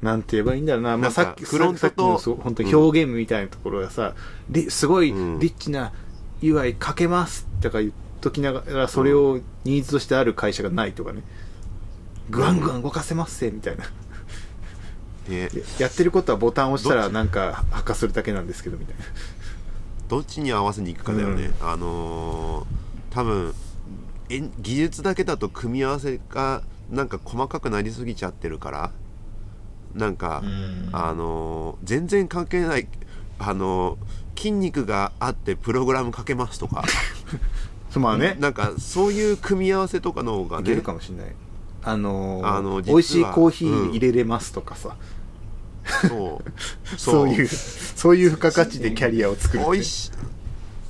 [0.01, 4.15] なんて言えばいいんだろうな、まあ、さっきフロントと本当に表現みたいなところがさ、
[4.49, 5.37] リすごいリうん。
[5.37, 5.93] ッチな
[6.41, 11.21] UI かけますとか言っときながらそれをニーズとしてある会社がないとかね。
[12.29, 13.85] グワングワン動かせますせみたいな。
[15.29, 15.49] ね。
[15.77, 19.03] やってることはボタンを押したらなんか発火するだけなんですけどみたいな。
[20.09, 22.65] どっちに合わせに行くかだよね、あのー
[23.15, 23.70] 多分え
[24.59, 28.91] 技術だけだと組み合わせがなんか細かくなりすぎちゃってるから。
[29.93, 30.89] なんか、うん。
[30.93, 32.87] あのー全然関係ない
[33.39, 36.83] あのー筋肉があってプログラムかけますとか。
[37.95, 38.37] まあね。
[38.39, 40.63] なんかそういう組み合わせとかの方がね。
[40.63, 41.35] いけるかもしれない。
[41.83, 44.95] あのーあの美味しいコーヒー入れれますとかさ、
[46.07, 46.99] そう。
[46.99, 48.15] そういうそう。
[48.15, 50.11] いう付加価値でキャリアを作る美味し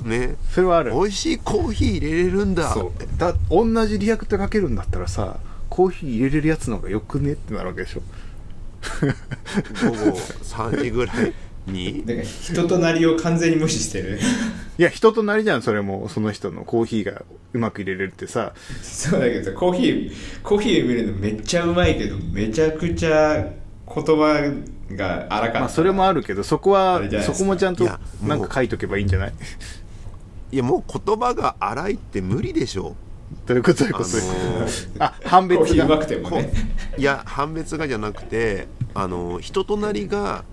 [0.02, 0.36] ね。
[0.52, 0.92] それはある。
[0.94, 2.74] 美味しいコーヒー入れれるんだ。
[2.74, 3.20] そう。
[3.20, 5.38] だ同じ React 書けるんだったらさ
[5.70, 8.02] コーヒー入れれるやつの方がよくねってなるわけでしょ。
[9.84, 11.34] 午後3時ぐらい
[11.68, 12.04] に？
[12.08, 14.20] だから人となりを完全に無視してる。
[14.78, 16.10] いや人となりじゃんそれも。
[16.10, 17.24] その人のコーヒーが
[17.54, 18.54] うまく入れれるってさ。
[18.82, 23.46] そうだけどさコーヒーコーヒー見るのめっちゃうまいけどめちゃくちゃ
[23.94, 24.52] 言葉
[24.96, 27.88] が荒かった、まあそれもあるけどそこあはそこもちゃんと
[28.24, 29.34] なんか書いとけばいいんじゃない？
[30.52, 32.96] いやもう言葉が荒いって無理でしょ。
[33.46, 33.86] どういうこと？
[33.86, 35.66] どういうあのことーあ判別が。
[35.68, 36.52] ヒーうまくてもこね
[36.98, 40.44] いや判別がじゃなくてあの人となりが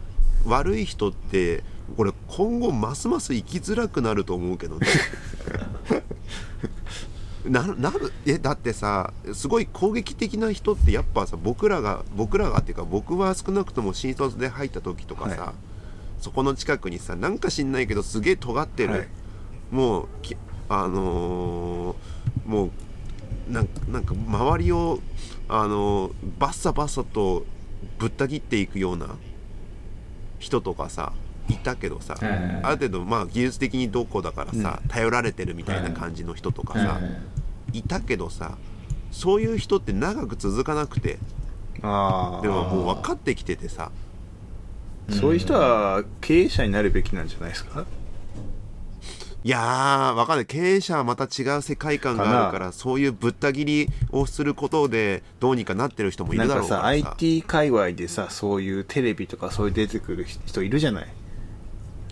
[0.47, 1.65] 悪い人って
[1.97, 4.87] これ今後ますます生きづらくなると思うけどね。
[7.45, 15.55] ななるえだってさすごい攻撃的な人ってやっぱさ僕らが僕らがっていうか僕は少なくとも新卒で入った時とかさ、はい。
[16.21, 19.09] そこの近くにさなんか知んないけどすげえ尖ってる、はい
[19.71, 20.37] もうき
[20.69, 22.71] あのーもう
[23.53, 25.01] なんなんか周りを、
[25.49, 27.45] あのーバッサバッサと
[27.99, 29.09] ぶった切っていくような
[30.39, 31.13] 人とかさ
[31.49, 37.01] いたけどさ、はいはいはいある程度まあ技術的にどうこうだからさ、頼られてるみたいな感じの人とかさ、は
[37.73, 38.57] いいたけどさ
[39.11, 41.19] そういう人って長く続かなくて
[41.83, 43.91] ああでももう分かってきててさ。
[45.11, 47.87] そういう人は経営者になるべきなんじゃないですか？
[49.45, 50.47] いやー分かんない。
[50.47, 61.07] 経営者はまた違う世界観があるからそういうぶった切りをすることでどうにかなってる人もいるだなんかさろうからさ IT 界隈でさそういうテレビとかそういう出てくる人いるじゃない？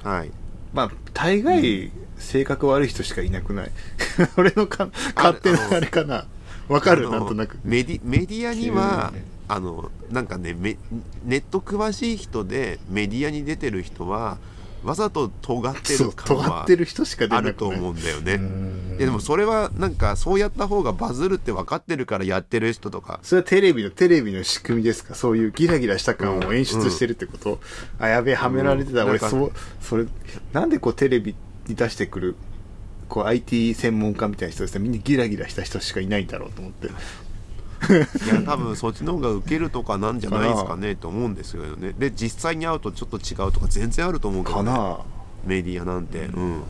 [0.05, 0.31] はい。
[0.72, 3.70] まあ大概性格悪い人しかいなくない？
[4.39, 6.27] 俺のか勝手なあれかな？
[6.68, 7.11] わかる？
[7.11, 7.59] なんとなく。
[7.64, 9.12] メディメディアには
[9.49, 10.77] あのなんかねメ
[11.24, 14.39] ネット詳しい人でメディアに出てる人は
[14.87, 18.34] わざと尖ってる感尖はってる人しか出あると思うんだよね。
[18.34, 18.97] うん。
[18.99, 23.20] いやでもそれはなんかそうやった方がバズるって分かってるからやってる人とか。
[23.22, 25.14] それはテレビのテレビの仕組みですか？
[25.14, 27.61] そういうギラギラした感を演出してるってこと、
[27.99, 29.11] あやべえはめられてた、うん。
[29.11, 30.07] 俺そうそれ
[30.53, 31.34] なんでこうテレビ
[31.66, 32.37] に出してくる
[33.09, 34.80] こう IT 専門家みたいな人ですね。
[34.80, 36.89] みんなギラギラした人しかいないんだろうと思って
[38.24, 41.95] いや多分そっちの方がウケるとかなんじゃないですかねと思うんですよね。
[41.99, 44.99] で実際に会うとちょっと違うとか全然あると思うけど、ね、かな。
[45.45, 46.27] メディアなんて。
[46.27, 46.62] うん。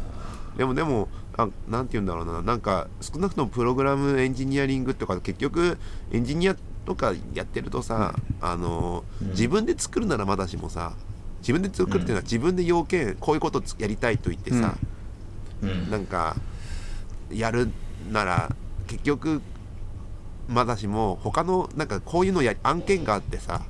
[0.57, 2.43] でもでもあなんて言うんだろうな。
[2.43, 5.79] なんか少なくともプログラムエンジニアリングとか結局
[6.13, 9.29] エンジニアとかやってるとさ、あのうん。
[9.31, 10.93] 自分で作るならまだしもさ
[11.41, 14.77] 自分で作るっていうのは自分で要件こういうことやりたいと言ってさ、
[15.63, 15.91] うん。
[15.91, 16.37] なんか
[17.31, 17.71] やる
[18.11, 18.55] なら
[18.87, 19.43] 結局
[20.49, 23.63] まだしも他のなんかこういうのや案件があってさ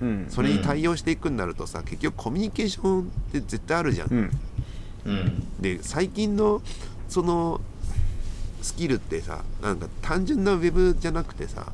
[0.00, 0.26] うん。
[0.28, 4.08] それに対応していくんなるとさ、結局コミュニケーションって絶対あるじゃん。
[4.12, 4.30] うん。
[5.06, 5.60] うん。
[5.60, 6.60] で最近の
[7.08, 7.60] その
[8.62, 11.72] スキルってさなんか単純なウェブじゃなくてさ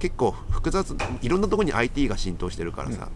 [0.00, 3.08] 結構複雑いろんなところに IT が浸透してるからさ、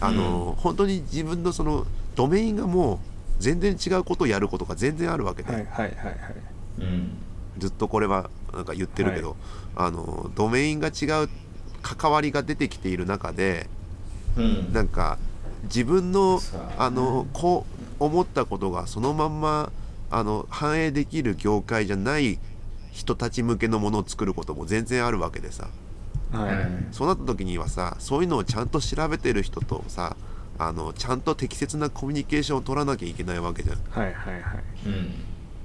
[0.00, 2.98] あの本当に自分のそのドメインがもう
[3.38, 6.16] 全然違うことをやることが全然あるわけで、はいはいはいはい。
[6.80, 7.10] うん。
[7.58, 9.36] ずっとこれはなんか言ってるけど、
[9.76, 11.28] あのドメインが違う
[11.82, 13.68] 関わりが出てきている中で
[14.36, 14.72] うん。
[14.72, 15.18] なんか
[15.64, 16.40] 自分の
[16.78, 17.66] あのこ
[18.00, 19.72] う思ったことがそのまんま
[20.10, 22.38] あの反映できる業界じゃない
[22.92, 25.68] 人たち向けのものを作ることも全然あるわけでさ。
[26.32, 26.56] はい、
[26.92, 30.14] そうなった時にはさそういうのをちゃんと調べてる人とさ
[30.58, 33.78] あのちゃんと適切なコミュニケーションを取らなきゃいけないわけじゃん。
[33.90, 34.42] はいはいはい。
[34.86, 35.14] うん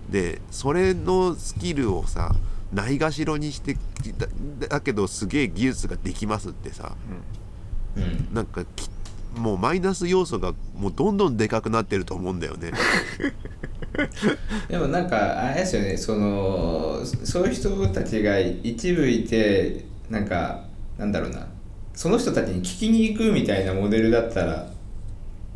[0.09, 2.33] でそれのスキルをさ
[2.73, 3.77] ないがしろにして
[4.17, 4.27] だ
[4.67, 6.95] だけどすげえ技術ができますってさ。
[7.95, 8.33] うん。
[8.33, 8.89] なんかき
[9.37, 12.71] もうマイナス要素がもうどんどんでかくなってると思うんだよね。
[14.69, 15.97] でもなんかあれですよね。
[15.97, 20.65] そのそういう人たちが一部いてなんか
[20.97, 21.47] なんだろうな。
[21.93, 24.67] その人たちに聞きに行くみたいなモデルだったら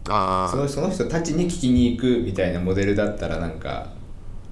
[0.07, 3.89] ああそのその人たちに聞きに行くみたいなモデルだったらなんか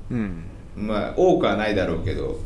[0.09, 0.43] うん。
[0.75, 2.39] まあ多くはないだろうけど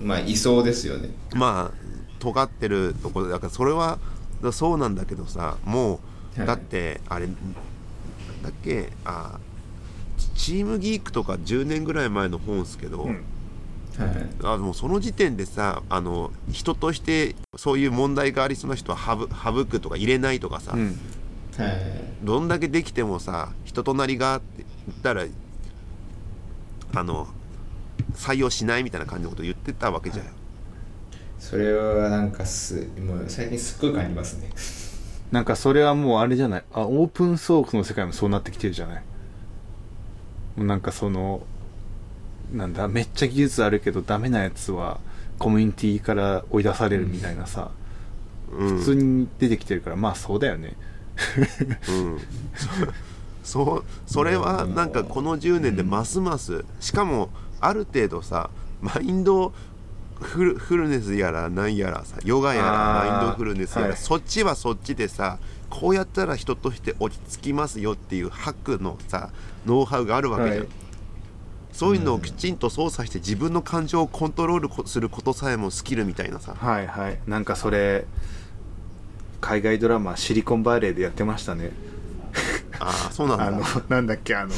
[0.00, 1.10] まあいそうですよね。
[1.34, 1.76] まあ
[2.18, 3.98] 尖ってるところだからそれは
[4.52, 6.00] そうなんだけどさも
[6.36, 6.46] うはい。
[6.46, 7.36] だってあれなん
[8.42, 9.38] だっけあ
[10.34, 13.24] チームギークとか10年ぐらい前の本ですけど、うん。
[13.98, 20.98] はいあもうその時点でさあの人としてそういう問題がありそうな人は省省くとか入れないとかさ、うん。
[21.56, 21.70] はい
[22.22, 25.24] どんだけできてもさ人となりがって言ったら
[26.94, 27.28] あの
[28.14, 30.26] 採用しないみたいな感じのこと言ってたわけじゃん、
[31.38, 34.50] それはなんかすもう最近すっごい感じますね。
[35.32, 36.64] なんかそれはもうあれじゃない。
[36.72, 39.02] あオープンソースの世界もそうなってきてるじゃない。
[40.56, 41.42] もうなんかその
[42.52, 44.98] なんだめっちゃ技術あるけどダメなやつは
[45.38, 47.70] コミュニティから追い出されるみたいなさ、
[48.52, 48.78] うん。
[48.78, 50.76] 普通に出てきてるからまあそうだよね。
[51.88, 52.18] うん、
[52.54, 52.68] そ
[53.64, 57.30] そうそれはなんかこの10年でますますしかも
[57.60, 58.50] ある程度さ
[58.80, 59.52] マインド
[60.20, 63.96] フルフルネスやらなんやらさヨガやらマインドフルネスやら、はい。
[63.96, 65.38] そっちはそっちでさ
[65.70, 69.30] こうやったら人として落ち着きますよっていうハックのさ
[69.64, 70.68] ノウハウがあるわけじゃん、はい。
[71.72, 76.54] そういうのをきちんと操作して自分の感情をコントロールこすることさえもスキルみたいなさ。
[76.58, 77.20] はいはい。
[77.26, 78.04] なんかそれ
[79.40, 81.70] 海外ドラマ「シリコンバレー」でやってましたね。
[82.78, 83.46] ああそうなんだ。
[83.46, 84.52] あのなんだっけあの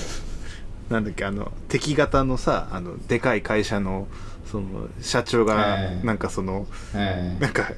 [0.91, 4.09] なんだっけあの敵型のさあのでかい会社の
[4.51, 7.73] その社長がはいなんかそのはいなんか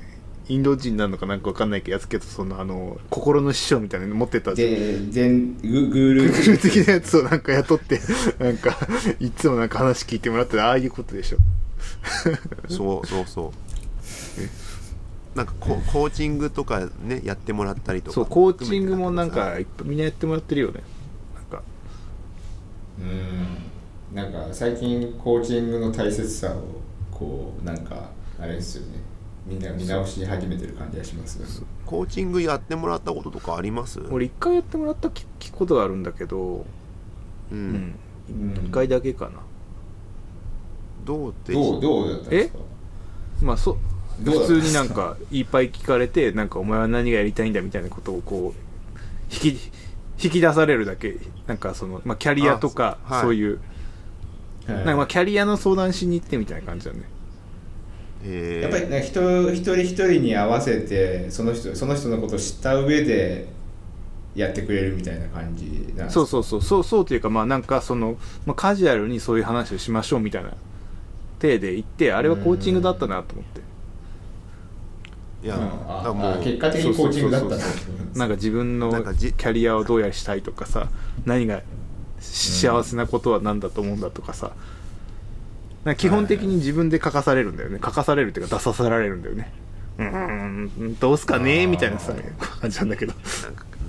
[0.47, 8.01] インド人なのかなんかわかんないけどやつけどそのあの心の師匠みたいなの持ってたで全ググールグルー的なやつを なんか雇って
[8.39, 8.77] なんか
[9.21, 11.39] いつもなんか話聞いてもらってああいうことでしょ。
[12.69, 13.65] そうそうそう。
[15.37, 20.83] なんかココーチングとかねやってもらったりとかそうコーチングもなんかいっぱいみんなやってもらってるよね
[22.99, 24.17] うん。
[24.17, 26.63] なんか最近コーチングの大切さを
[27.11, 28.99] こうなんかあれですよね。
[29.47, 34.01] みんな見直し始めてる感じがしますコーチングやってもらったこととかあります？
[34.11, 36.65] 俺一回やってもらったき聞くことがあるんだけど
[37.53, 37.73] ううん。
[37.73, 37.95] ん
[38.31, 38.53] うん。
[38.67, 39.33] 一回だけかな。
[41.05, 42.59] どうってどうどうだったんですか？
[43.43, 43.77] まあそ
[44.25, 49.73] 普通になんかいっぱい聞かれてなんかお前は何がやりたいんだみたいなことをこう引き
[50.23, 53.23] 引き出されるだけなんかその、まあ、キャリアとかあはい。
[53.23, 53.59] そういう、はい
[54.67, 57.03] なんかまあキャリアの相談しに行ってみたいな感じだね。
[58.25, 58.63] えー。
[58.63, 63.47] やっぱりね人一人一人に合わせてその人その人のことを知った上で
[64.35, 66.63] やってくれるみたいな感じなんですそうそうそう。
[66.63, 70.55] そうそうというかまあなんかその、まあ、カジュアルにそういう話をしましょうみたいな
[71.45, 73.61] 体で行ってあれはコーチングだったなと思って
[75.45, 76.05] いや、うん。
[76.05, 77.65] だもうあ結果的にコーチングだったんだ。
[78.15, 80.89] なんか自分のキャリアをどうやりしたいとかさ
[81.27, 81.63] 何が
[82.21, 84.53] し幸せなことは何だと思うんだとかさ。
[85.85, 87.79] なんか基本的に自分で書かされるんだよね。
[87.85, 89.53] 書かされるっていうか出させられるんだよね。
[89.99, 92.15] うーんどうすかねみたいなさ
[92.61, 93.13] 感じなんだけど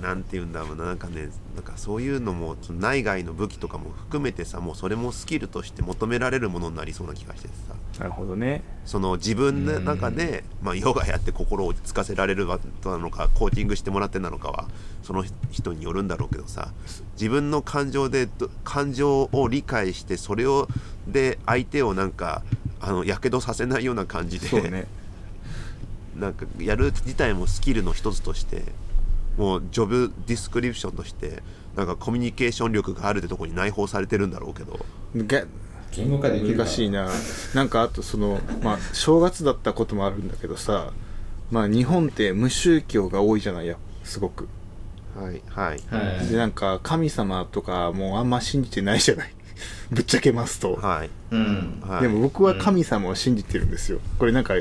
[0.00, 7.54] んかなんて言うんだろうななんかねなんかそういうのも内外の武器とかも含めてさもうそれもスキルとして求められるものになりそうな気がしてさ。
[7.98, 8.62] なるほどね。
[8.84, 12.58] その自分の中で、まあ、ヨガやって心を落ち着かせられるな
[12.98, 14.68] のかコーチングしてもらってなのかは
[15.02, 16.72] その人によるんだろうけどさ
[17.14, 20.68] 自分の感情でど感情を理解してそれを
[21.06, 22.42] で相手をなんか
[22.80, 24.86] あのやけどさせないような感じで、そうね。
[26.16, 28.62] なんかやる自体もスキルの一つとして
[29.36, 31.42] もうジョブディスクリプションとして
[31.76, 34.78] なんかコミュニケーション力があるってところに内包されてるんだろうけど。
[35.16, 35.44] が
[35.92, 36.64] 言語化できるか。
[36.64, 37.08] 難しいな。
[37.54, 40.92] なんかあとその まあ正月だったこともあるんだけどさ
[41.50, 44.48] まあ日本って無宗教が多いじゃないやすごく。
[45.14, 45.80] はいはい。
[45.90, 46.28] はい。
[46.28, 49.32] でなんか神様とかもうあんま信じてないじゃない。
[49.90, 51.10] ぶっちゃけますと、はい。
[51.30, 51.82] うん。
[51.86, 52.02] はい。
[52.02, 54.00] でも僕は神様を信じてるんですよ。
[54.18, 54.54] これなんか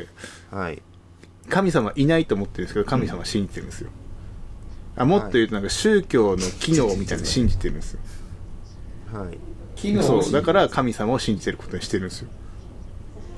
[0.52, 0.82] はい。
[1.50, 3.90] 神様いないと思ってるんですけど神様信じてるんですよ、
[4.98, 8.00] あもっと言うとなんか宗教の機能みたいなの信じてるんですよ。
[9.14, 9.38] はい。
[9.76, 12.30] 機能をそうだから神様を信じてることにしてるんですよ。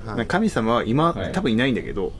[0.06, 0.28] はい。
[0.28, 1.32] 神様は今、はい。
[1.32, 2.14] 多分いないんだけど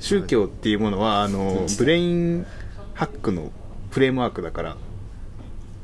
[0.00, 2.46] 宗教っていうものはあのブレイン
[2.94, 3.52] ハックの
[3.90, 4.76] フレームワークだから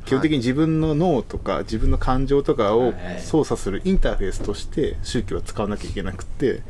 [0.07, 3.21] 基本的に自分の脳とか自分の感情とかをはい。
[3.21, 6.63] 操作するインターフェースとして宗教は使わなきゃいけなくって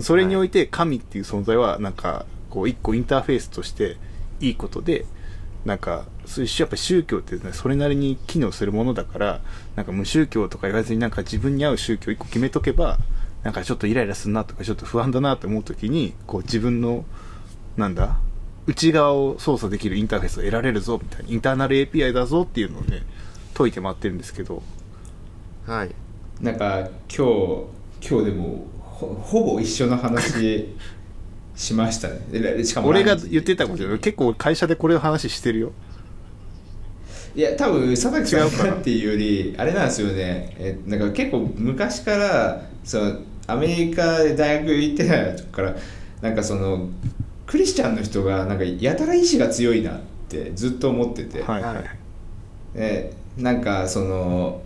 [0.00, 3.96] それにおいて神っていう存在はなんかこう一個インターフェースとして
[4.40, 5.06] いいことで
[5.64, 9.40] なんかそういうやっぱ宗教って、ね、それなりに機能するものだから
[9.76, 12.98] なんか無宗教とか言わずになんか自分に合う宗教一個決めとけば
[13.42, 17.04] なんかちょっとイライラするなとかちょっと不安だなと思う時にこう自分の
[17.76, 18.18] なんだ
[18.66, 23.02] 内側を操作できるインターフェースを得られるぞみたいなインターナル API だぞっていうのをね
[23.54, 24.62] 解いて回ってるんですけど。
[25.66, 25.94] はい。
[26.40, 30.74] なんか今日今日でもほほぼ一緒の話
[31.60, 32.20] しましたね。
[32.30, 35.72] でしかも俺が言ってたことよ結構会社でこれの話してるよ。
[37.36, 40.56] いや多分佐々木さんっていうよりあれなんですよね。
[40.58, 45.76] えなんか結構昔からそのアメリカで大学行ってた時から
[46.22, 46.88] なんかその
[47.46, 50.00] クリスチャンの人がなんかやたら意志が強いなっ
[50.30, 51.74] てずっと思ってて、はいはい。
[51.74, 51.84] はい。
[52.74, 54.62] えなんかその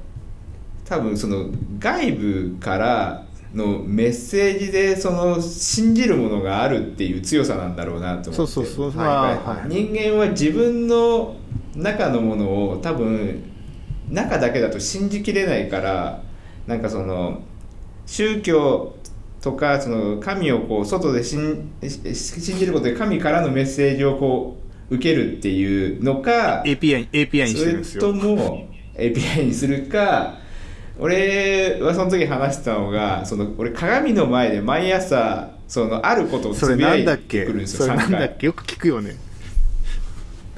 [0.85, 3.24] 多分その外部から
[3.55, 8.53] のメッセージでその信じるものがあるっていう強さなんだろうなと思って。
[9.69, 11.37] 人間は自分の
[11.77, 13.43] 中のものを多分
[14.11, 16.23] 中だけだと信じきれないから
[16.67, 17.43] なんかその
[18.07, 18.97] 宗教
[19.41, 24.57] とかその神をこう外で信信じることで神からのメッセージをこ
[24.91, 26.63] う受けるっていうのか
[27.47, 30.39] それよとも API にするか
[30.99, 38.39] 俺はその時話してたのがその俺鏡の前で毎朝そのあることをつぶやないてくるんですそよ3れなんだっ回。
[38.39, 38.47] け？
[38.47, 39.17] よく聞くよね。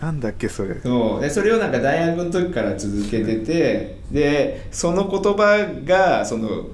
[0.00, 0.74] なんだっけそれ？
[0.82, 1.20] そう。
[1.22, 6.66] でそれをなんか大学の時から続けててでその言葉がその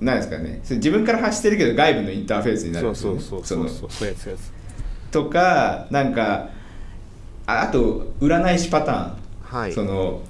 [0.00, 0.60] なんですかね。
[0.68, 2.94] 自分から発してるけど外部のインターフェースになる。
[2.94, 3.86] そうんですよそうねそうそう。
[3.86, 4.52] そうそうやつやつ。
[5.10, 6.50] とかなんか
[7.46, 9.16] ああと占い師パターン。
[9.42, 9.72] はい。
[9.72, 10.20] その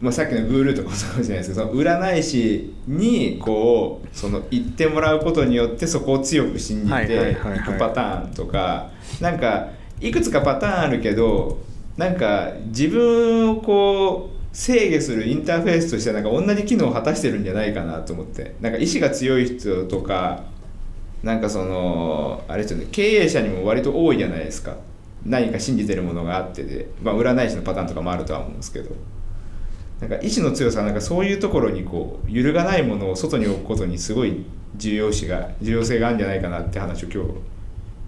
[0.00, 8.90] まあ、さっきのグールとかもそうかもしれないですけどその占い師にこうその言ってもらうことによってそこを強く信じはいていくパターンとか
[9.20, 9.68] なんか
[10.00, 11.60] いくつかパターンあるけど
[11.96, 18.54] なんか自分をこう制御するインターフェースとしてはなんか同じ機能を果たしてるんじゃないかなと思って。
[18.60, 20.44] なんか意志が強い人とか
[21.22, 24.76] なんかそのあれですよね経営者にも割と多いじゃないですか。
[25.24, 28.94] 何か信じてるものがあってで、まあ、占い師のパターンとかもあるとは思うんですけど
[30.08, 34.44] なんか意志の強さはなんかそういうところにこう揺るがないものを外に置くことにすごい
[34.76, 37.30] 重要視が重要性があるんじゃないかなって話を今日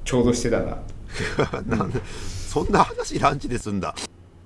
[0.05, 0.79] ちょうどしてたな。
[1.67, 3.95] なんでそんな話ランチですんだ？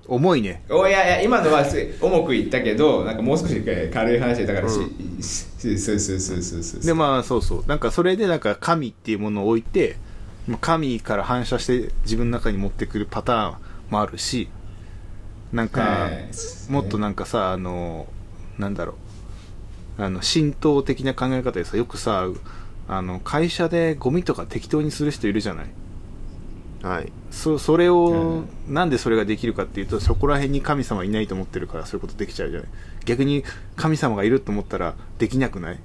[0.07, 0.63] 重いね。
[0.69, 4.75] おいやいや今のはす重く言ったけどなんかもう少し軽い話でだからし、
[5.21, 7.65] しそうそうそうそうそうでまあそうそう。
[7.67, 9.97] なんかそれでなんか神っていうものを置いて
[10.47, 13.55] まあ神から反射して自分の中に持ってくるパターン
[13.89, 14.47] もあるし
[15.51, 16.31] なんかはい。
[16.69, 18.07] もっとなんかさあの
[18.57, 18.93] なんだろ
[19.97, 20.03] う。
[20.03, 22.27] あの神道的な考え方でさよくさ
[22.87, 25.65] あの会社でゴミとか適当にする人いるじゃない？
[26.81, 27.11] はい。
[27.29, 32.69] そそれを、なんでそれができるかっていうとそこら辺に神様いないと思ってるからそういうことできちゃうじゃない？
[33.05, 33.43] 逆に
[33.75, 35.79] 神様がいると思ったらできなくない？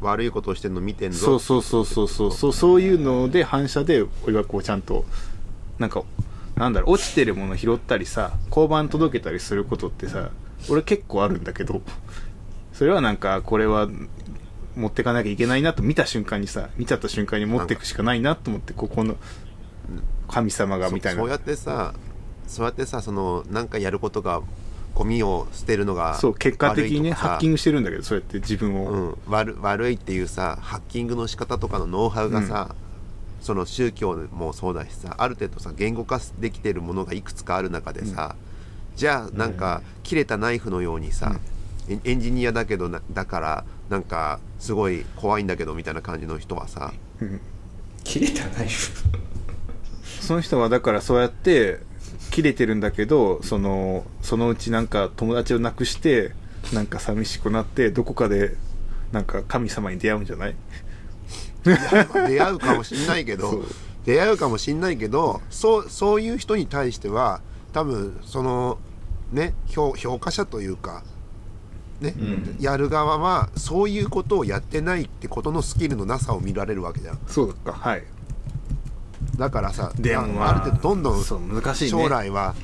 [0.00, 1.18] 悪いことをしてんの見てんぞ。
[1.18, 2.32] そうそうそうそうそう。
[2.32, 5.04] そうそういうので反射で俺はこうちゃんと
[5.78, 6.02] なんか
[6.56, 10.30] なんだろう落ちてるもの拾ったりさ交番届けたりすることってさ
[10.70, 11.82] 俺結構あるんだけど
[12.72, 13.88] それはなんかこれは
[14.76, 19.16] 持ってかなきゃいけないなと見た瞬間にさ見ちゃった瞬間に持っていくしかないなと思ってここの
[20.28, 21.20] 神様がみたいな。
[21.20, 21.94] そそうやってさ
[22.46, 24.42] そうやってさそのなんかやることが
[24.94, 32.74] ゴミを捨てるのがそう結果的にねハッキングしてるんだけどそうやって自分を、うん、悪悪いっていうさハッキングの仕方とかのノウハウがさ、
[33.44, 38.36] その宗教もそうだしさある程度さ言語化できてるものがいくつかある中でさ、
[38.96, 41.38] じゃあなんか切れたナイフのようにさ、
[41.88, 46.94] エンエンジニアだけどなだからなんかすごい怖いんだけどみたいな感じの人はさ
[48.02, 48.92] 切れたナイフ。
[50.22, 51.80] その人はだからそうやって
[52.30, 56.32] 切れてるんだけどそのそのうちなんか友達を亡くして
[56.72, 58.56] なんか寂しくなってどこかで
[59.12, 60.54] なんか神様に出会うんじゃない？
[61.64, 63.64] 出会うかもしんないけど
[64.04, 67.40] 出会うかもしんないけどそうそういう人に対しては
[67.72, 68.78] 多分その
[69.32, 71.02] ね評評価者というか
[72.00, 72.56] ね、うん。
[72.60, 77.18] やる側はそういうことをやってないってことのスキルのなさを見られるわけじゃん。
[77.26, 78.04] そうかはい。
[79.38, 81.90] だからさでもまあある程度どんどんそう難しいね。
[81.90, 82.54] 将来は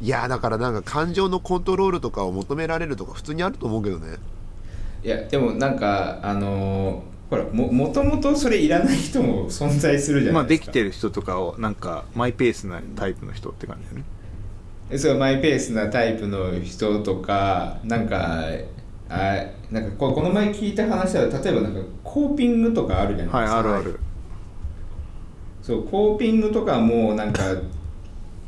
[0.00, 4.16] いやだからなんか感情のコントロールとかを求められるとか普通にあると思うけどね。
[5.02, 14.04] いやでもなんかあのーほらももともとそれいらない人も存在するじゃまあないでか、ですきてる人とかをなんかマイペースなタイプの人って感じだね。
[14.88, 18.44] でそうマイペースなタイプの人とかなんか
[19.08, 24.00] あなんかここの前聞いた話は例えばなんかコーピングとかあるじゃないはいですか、あるある。
[25.62, 27.42] そうコーピングとかもなんか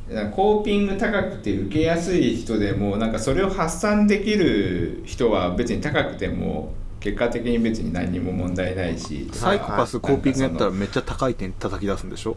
[0.08, 12.32] なんかコーピング高くて受けやすい人でもなんかそれを発散できる人は別に高くても結果的に別に何にも問題ないしサイコパスコーピングやったらめっちゃ高い点叩き出すんでしょ？
[12.32, 12.34] っ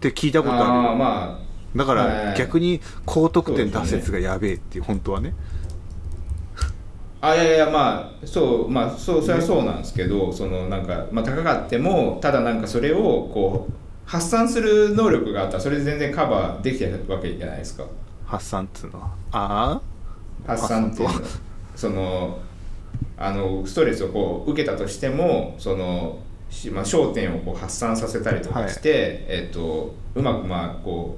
[0.00, 0.64] て聞いたことある。
[0.64, 0.94] あよあ。
[0.94, 1.40] ま
[1.76, 5.34] だかはいら逆に高得点出すやつがやべえっていう本当はね。
[7.20, 13.72] ああいやいやまあそうまあそうそれはそうなんですけど、そのなんか、まあ、高かってもただなんかそれをこう
[14.06, 17.84] 発散する能力があったらそれで全然カバーできてるわけじゃないですか。
[18.26, 19.10] 発散っつうのは。
[19.32, 19.80] あ
[20.46, 21.14] 発散っていうの。
[21.14, 21.20] は？
[21.74, 22.38] その
[23.18, 26.18] あのストレスをこう受けたとしてもその、
[26.50, 31.16] しまあ、焦点をこう発散させたりとかして、えっとうまくまあこ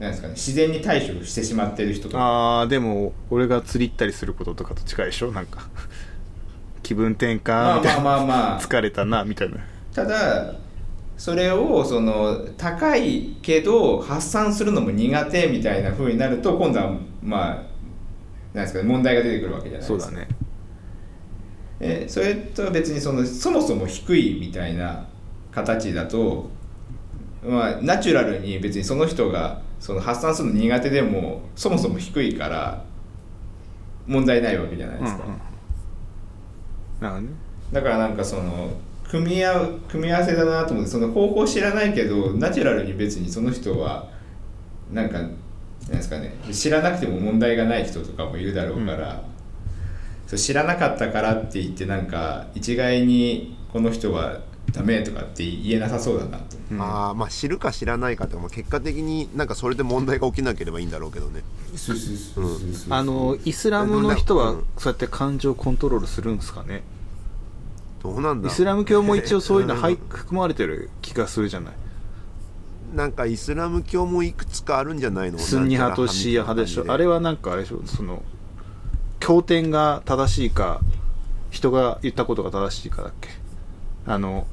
[0.00, 2.60] うなんですかね自然に対処してしまってる人あとか。
[2.62, 5.32] あーでも俺が釣り行ったりすることとかと近いでしょ？
[5.32, 5.68] なんか。
[6.82, 8.02] 気分転まあまあ換みたいな。
[8.02, 9.56] まあまあ疲れたなみたいな。
[9.94, 10.54] ただ
[11.16, 17.62] それをその高いけど発散するのも苦手みたいな風になると今度はまあ
[18.54, 20.00] なんですかね問題が出てくるわけじゃないですか。
[20.04, 20.28] そうだね
[21.84, 25.04] えそれとは別にそのそもそも低いみたいな
[25.50, 26.48] 形だと、
[27.44, 32.84] まあ、ナチュラルに別にその人がその発散するの苦手でもそもそも低いから
[34.06, 35.28] 問題ないわけじゃないですか、う
[37.06, 37.30] んうんね。
[37.72, 38.70] だからなんかその
[39.08, 44.08] 組み合う組み合わせだなと思ってその方法知らないけどナチュラルに別にその人は
[44.92, 45.36] なんかなん
[45.88, 49.24] ですかね知らなくても問題がない人とかもいるだろうから、
[50.32, 54.40] そう知らなかったからって言ってなんか一概にこの人は
[54.72, 56.56] ダメとかって言えなさそうだなと。
[56.70, 56.80] うん。
[56.80, 61.42] あーまあ知るか知らないかって、まあ、結果的になんかそれで問題が起きなければいいんだろうけどね。
[61.76, 66.82] そうそうそうそうそうあのイスラムの人はうんそうやって感情をコントロールするんですかね？
[68.02, 71.74] どうなんだイスラム教も一応そういうの入ん含まれてる気がするじゃない？
[72.94, 75.38] なんかイスラム教もいくつかあるんじゃないの？
[75.38, 76.84] スンニ派とシーア派でしょ？
[76.88, 77.82] あれははなんかあれでしょ？
[77.84, 78.22] その
[79.24, 80.80] 経典が正しいか
[81.50, 83.28] 人が言ったことが正しいかだっけ？
[84.04, 84.48] あの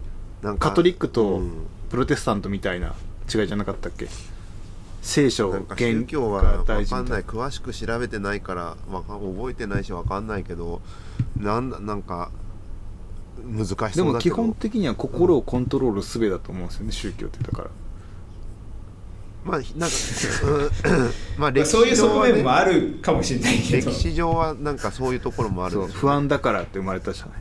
[0.59, 1.51] カトリックとうん。
[1.89, 2.93] プロテスタントみたいな
[3.34, 4.07] 違いじゃなかったっけ？
[5.01, 10.82] 聖書なんか原宗教はが分かんない詳しく調べてないからわか覚えてないし分かんないけど
[11.36, 12.30] なんだなんか
[13.43, 14.03] 難しそうだけど。
[14.03, 17.70] でも基本的には心をコントロールすべだと思うんですよね宗教ってだから
[19.49, 19.95] まあなんか、
[20.87, 23.91] うんまあそういう側面もね、あるかもしれないけど。
[23.91, 27.35] 歴史上はなんかそういうところもあるそうんでしょ不安だからって生まれたじゃない。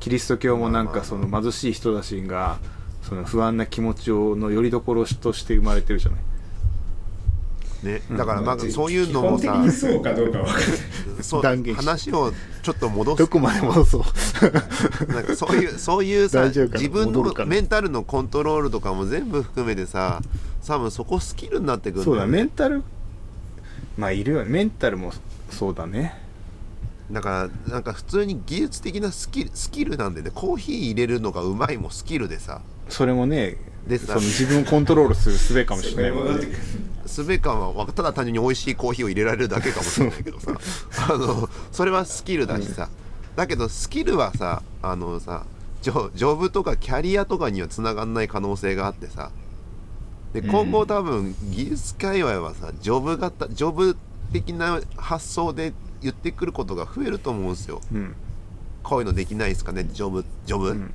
[0.00, 2.58] キリスト教もなんかその貧しい人たちが
[3.02, 6.20] その不安な気持ちをの拠り所として生まれてるじゃない
[7.82, 8.02] ね。
[8.12, 10.46] だからまあそういうのもさそうかどうかわ
[11.42, 11.74] かんない。
[11.74, 13.18] 話をちょっと戻す。
[13.18, 14.02] どこまで戻そう。
[15.12, 20.22] なんかそういうそういうさ自分のメンタルのコントロールとかも全部含めてさ
[20.66, 22.82] 多分そこスキルになってくるんだそうだよねメンタル。
[23.96, 24.50] まあいるよね。
[24.50, 25.12] メンタルも
[25.50, 26.22] そうだね。
[27.10, 30.30] だからなんか普通に技術的なスキルスキルなんでね。
[30.34, 32.60] コーヒー入れるのがうまいもスキルでさ。
[32.88, 33.56] それもね
[33.86, 34.06] でさ。
[34.06, 36.46] その自分をコントロールする術かもしれないもんね
[37.06, 40.52] 戻ってくるすべかはただ単純に美味しいコーヒーを入れられるだけかもしれないけどさ。
[41.12, 42.88] あのそれはスキルだしさ、
[43.36, 45.44] だけどスキルはさあのさ
[45.82, 49.30] ジョジョブとかキャリアとかにはつながんない可能性があってさ。
[50.32, 50.50] でうん。
[50.50, 53.96] 今後多分技術界隈はさジョブ型ジョブ
[54.32, 57.80] 的な発想で言ってくることが増えると思うんですよ。
[57.92, 58.14] うん。
[58.82, 60.94] こういうのできないですかねジョブジョブ、うん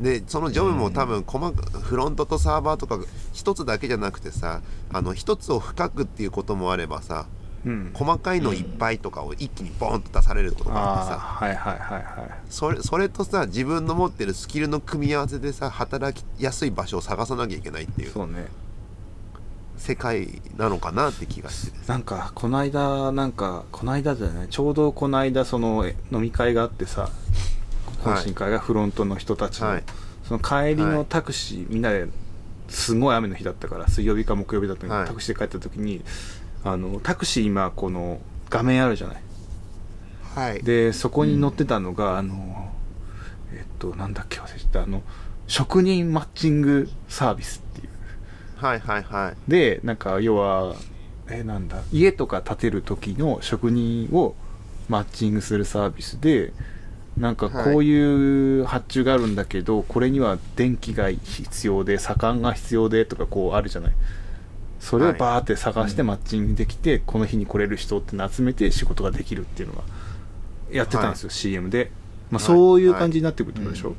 [0.00, 2.98] でそのジョブも多分細かフロントとサーバーとか
[3.32, 4.60] 一つだけじゃなくてさ
[4.92, 7.26] あの一つを深くっていうこともあればさ
[7.64, 7.90] うん。
[7.94, 12.30] 細かいのいっぱいとかを一気にボーンと出されることがあってさはいはいはいはい。
[12.50, 18.46] それそれとさ自分の持ってるスキルの組み合わせでさ働きやすい場所を探さなきゃいけないっていうそうね。
[19.76, 27.10] 世界なのかなって気がしてなんかこの間なんかこの間じゃないちょうどこの間そのえ飲み会があってさ
[28.04, 29.84] 懇親会がフロントの人たちの、はい。
[30.28, 32.06] その帰りのタクシー、みんなで
[32.68, 35.08] すごい雨の日だったから水曜日か木曜日だったのに、はい。
[35.08, 36.02] タクシーで帰った時に
[36.62, 39.22] あのタクシー今この画面あるじゃない。
[40.34, 40.62] はい。
[40.62, 42.72] でそこに載ってたのが、あの
[43.52, 44.82] えっとなんだっけ忘れてた。
[44.82, 45.02] あの
[45.46, 47.90] 職人マッチングサービスっていう。
[48.56, 49.50] はいはいはい。
[49.50, 50.74] でなんか要は
[51.28, 54.34] えなんだ家とか建てる時の職人を
[54.88, 56.52] マッチングするサービスで
[57.16, 63.92] なんかこういう発注があるんだけど、これには電気が必要で左官が必要でとかこうあるじゃない。
[64.80, 69.82] それをバーって探してマッチングできて、この日に来れる人っての集めて仕事ができるっていうのが
[70.70, 71.90] やってたんですよ、CM で、
[72.30, 72.46] まあ、はい。
[72.46, 73.94] そういう感じになってくるってことでしょ、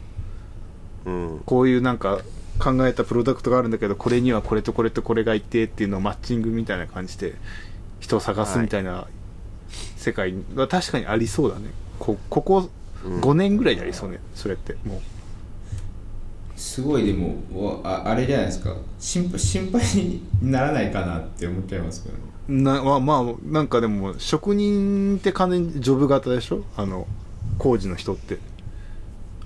[1.06, 1.42] うん。
[1.46, 2.20] こういうなんか
[2.60, 7.36] 考えたプロダクトがあるんだけどこれにはこれとこれとこれがいてっていうのをマッチングみたいな感じで
[8.00, 9.08] 人を探すみたいな
[9.98, 11.72] 世界は確かにありそうだね。
[11.98, 12.70] ここ
[13.06, 15.02] 5年ぐらいやりそうねそれっても
[16.56, 18.76] すごいでもわああれじゃないですか。
[19.00, 22.16] 心配心配にならないかなって思っちゃいますけど
[22.48, 26.64] なまあまあなんかでも職人って完全にジョブ型でしょ？
[26.78, 27.08] あの
[27.58, 28.40] 工事の人って。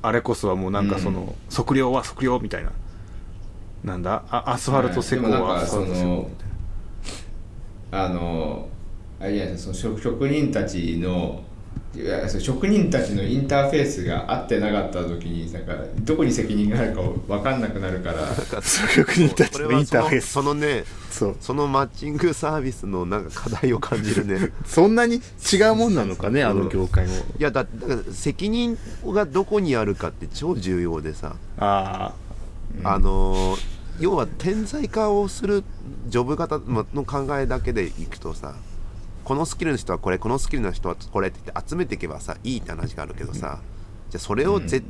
[0.01, 2.71] あれこそはもうなんかその、測量は測量みたいな。
[3.83, 4.23] なんだ？
[4.29, 8.05] あアスファルト施工はアスファルト施工みたいな。
[8.05, 8.69] あの
[9.19, 9.73] あれじゃないですか。
[9.73, 11.43] その職職人たちの
[12.39, 18.61] 職人たちのインターフェースが合ってなかった時になんかどこに責任があるか分かんなくなるから。
[18.63, 20.31] 職人たちのインターフェース。
[20.31, 24.51] そのそのねそうそのマッチングサービスのなんか課題を感じるね。
[24.65, 25.21] そんなに
[25.51, 27.13] 違うもんなのかね、あの業界も。
[27.13, 31.35] いやだだから責任がどこにあるかって超重要でさ。
[31.57, 32.13] あ
[32.83, 35.63] あ、あのー要は点在化をする
[36.07, 38.55] ジョブ型まの考えだけでいくとさ
[39.29, 43.59] このスキルの人はこれこのスキルの人はこれって言って集めていけばさいいって話があるけどさ、
[44.09, 44.85] じゃあそれをぜ、うん。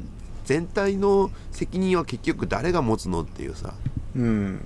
[0.45, 3.73] 全体の責任は結局誰が持つのっていうさ
[4.15, 4.65] うん。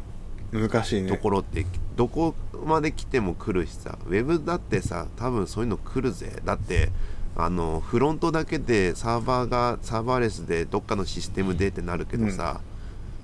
[0.51, 1.09] 難しいね。
[1.09, 1.65] ところって
[1.95, 6.39] どこまで来ても来るしさウェブだってさ多分そういうの来るぜ。
[6.45, 6.91] だって
[7.35, 12.61] あのフロントだけでサーバーがサーバーレスでどっかのシステムでってなるけどさ、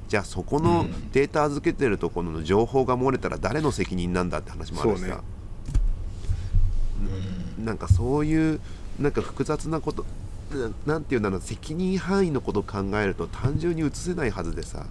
[0.08, 1.12] じゃあそこのうん。
[1.12, 5.39] データ預けてるところの情報が漏れたら誰の責任なんだって話もあるしそ
[7.02, 7.10] うね
[7.58, 8.60] さ、なんかそういう
[9.00, 10.06] なんか複雑なこと
[10.86, 14.86] ななんていうんだろう責任範囲のことを考えると単純に移せないはずでさ。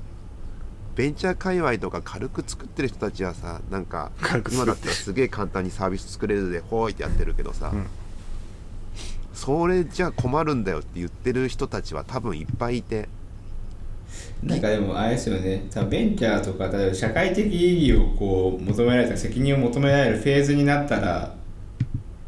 [0.97, 4.67] ベンチャー界隈とか軽く作ってる人たちはさなんか軽く作って。
[4.67, 7.87] 今だったらすげえ簡単にサービス作れるでほーいってやってるけどさ、うん。
[9.33, 13.09] それじゃ困るんだよって言ってる人たちは多分いっぱいいて。
[14.43, 15.69] なんかでもあれですよね。
[15.71, 21.37] 多分ベンチャーとか例えば社会的意義をこう求められた責任を求められるフェーズになったら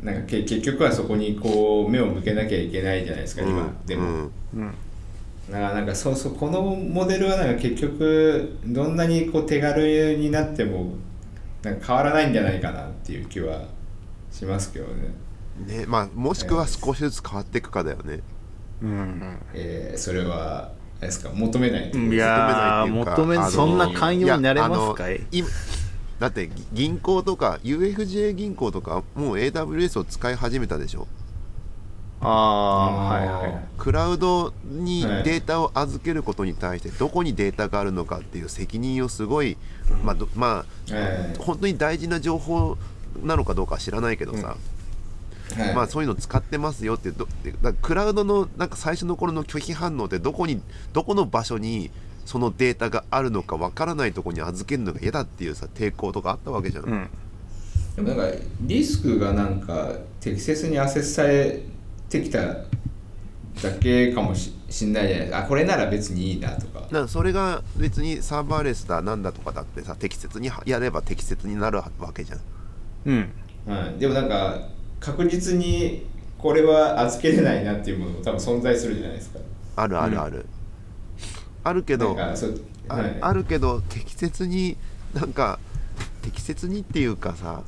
[0.03, 4.33] なんかけ結局はそこにこう目を向けなきゃいけないじゃないですか、今でも、うん。
[4.55, 4.75] うん。
[5.51, 10.95] だからなんかそうそうこのモデルはなんか結局どんなにこう手軽になっても
[11.63, 13.65] なんか変わらないんじゃないかなっていう気は
[14.31, 15.13] しますけどね、
[15.67, 18.21] ねまあ、もしくは少しずつ変わっていくかだよね。
[18.83, 19.39] うん。
[19.53, 20.71] えーそれは
[21.01, 25.15] あれですか求めないってこといやー求めないっていうかそんな寛容になれますかい？
[25.15, 25.49] やあの今
[26.21, 31.09] だってぎ銀行とか UFJ 銀行とかもう AWS を使い始めたでしょ？
[32.23, 33.65] ああはいはい。
[33.79, 35.23] クラウドにはい。
[35.23, 39.57] データを預けることに対してどこにデータがあるのかっていう責任をすごい、
[40.05, 41.01] まあどまあは
[41.35, 42.77] い本当に大事な情報
[43.23, 44.55] なのかどうかは知らないけどさ、は
[45.73, 47.27] いまあそういうの使ってますよってど
[47.63, 50.61] だクラウドのなんか最初の頃の拒否反応ってどこに
[50.93, 51.91] どこの場所に
[52.25, 57.09] そのデータがあるのかわからないところに預けるのが嫌だっていうさ抵抗とかあったわけじゃん、うん。
[57.97, 61.61] でもなんかリスクがなんか適切にアセスされ
[62.09, 62.65] てきただ
[63.81, 66.81] けかもししんないじゃないですかあこれなら別にいいなとか。
[66.81, 72.41] だからそれが別にサーバーレスだなんだとかだってさ適切にやれば適切になるわけじゃん。
[73.07, 73.33] うん。
[73.67, 74.69] はい、でもなんか
[75.01, 76.07] 確実に
[76.39, 79.41] これは預けれないなっていうものも多分存在するじゃないですか。
[79.77, 80.47] あるあるある、
[81.65, 82.15] あるけど
[82.89, 84.77] はい、あるけど適切に
[85.15, 85.59] なんか
[86.23, 87.63] 適切にっていうかさ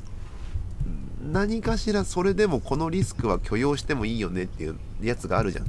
[1.31, 5.65] 何かしらそれでもこのリスクは許容してもいいよねっていうやつがあるじゃん。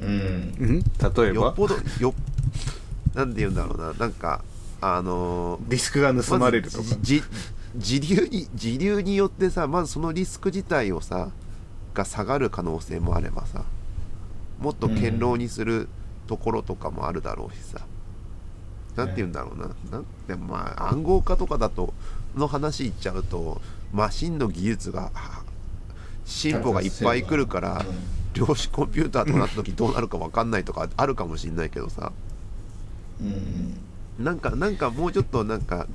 [0.00, 0.54] うん。
[0.58, 0.78] うん？
[0.80, 0.84] 例
[1.28, 1.46] えば？
[1.46, 2.14] よっぽどよ
[3.14, 3.92] なんて言うんだろうな。
[3.92, 4.42] なんか
[4.80, 6.84] あのーリスクが盗まれるとか？
[6.84, 6.96] ま
[7.74, 11.30] 自流に自流によってさまずそのリスク自体をさ
[11.92, 13.64] が下がる可能性もあればさ
[14.58, 15.88] もっと堅牢にする
[16.28, 17.80] ところとかもあるだろうしさ、
[18.94, 19.70] なんて言うんだろうな。
[19.90, 21.92] なんでもまあ暗号化とかだと
[22.36, 23.60] の話言っちゃうと
[23.92, 25.42] マシンの技術がは
[26.24, 27.84] 進歩がいっぱい来るから
[28.34, 32.12] 量子コンピューターとなった時どうなるか分かんないとかあるかもしんないけどさ。
[33.20, 34.24] うん。
[34.24, 35.86] なんかなんかもうちょっとなんか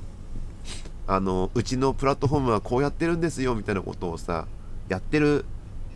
[1.06, 4.46] あのうちのプラットフォームはこうやってるんですよみたいなことをさ
[4.88, 5.44] やってる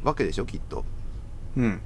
[0.05, 0.84] わけでしょきっと。
[1.57, 1.80] うん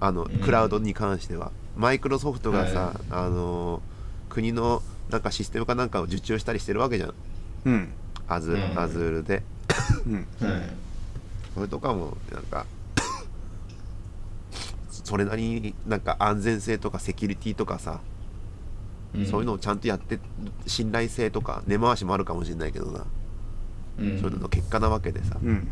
[0.00, 0.28] あの、ん。
[0.40, 1.52] クラウドに関しては。
[1.76, 2.96] マイクロソフトがさ、はい。
[3.10, 3.82] あの
[4.28, 7.14] 国のなんかシステムかなんかを受注したりしてるわけじゃん。
[7.64, 7.88] うん。
[8.26, 8.78] アズ,、うん。
[8.78, 9.42] アズールで。
[10.06, 10.14] うん。
[10.14, 10.26] はい。
[11.54, 12.66] それとかもなんか
[14.90, 18.00] それなりになんか安全性とかセキュリティとかさ、
[19.16, 19.24] ん。
[19.24, 20.18] そういうのをちゃんとやって
[20.66, 23.06] 信頼性とか根回しもあるかもしれないけどな、
[23.98, 24.20] うん。
[24.20, 25.54] そういうのの結果なわけでさ、うん。
[25.54, 25.62] はい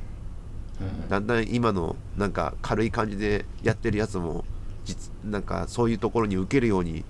[1.08, 4.44] だんだん今のなんか軽い感じでやってるやつも
[4.84, 7.04] 実なんかそういうところに受けるように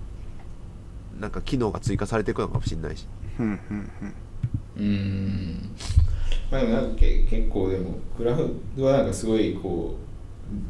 [1.19, 3.07] なんか機能が追加されていくのかもしれないし。
[3.39, 3.59] うん。
[3.69, 3.91] うん
[4.77, 5.69] うん
[6.51, 9.95] まあでもなんかけ結構でもクラウドはなんかすごいこ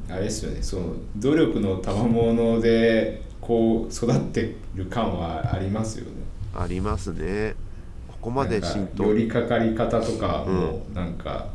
[0.10, 0.64] うあれですよね。
[0.64, 6.12] その努力の賜物でこう育ってる感はありますよね。
[6.56, 7.56] ありますね。
[8.08, 8.78] ここまで浸透。
[8.78, 11.48] なんか寄りかかり方とかもなんか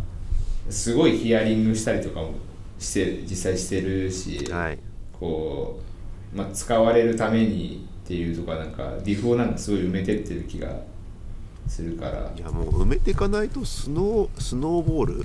[0.71, 2.35] すごいヒアリングしたりとかも
[2.79, 4.79] して実際してるし、はい。
[5.13, 5.81] こ
[6.35, 10.69] う、まあ、使われるためにっていうとかなんかディフをなんかすごい埋めてってる気が
[11.69, 12.33] するから。
[12.37, 15.25] いやもう埋めていかないとスノースノーボール？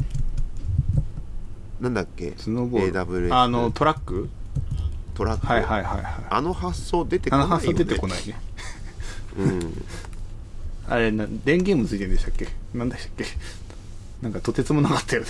[1.79, 2.33] なんだっけ？
[2.38, 4.29] スノーボール？AWS あのトラック？
[5.15, 6.25] トラック、はいはいはいはい。
[6.29, 8.39] あの発想出てこあないよ、ね、の発想出てこないね。
[9.38, 9.83] うん。
[10.89, 12.47] あれな電源もついてるんでしたっけ？
[12.73, 13.25] なんでしたっけ？
[14.22, 15.28] なんかとてつもなかったよね。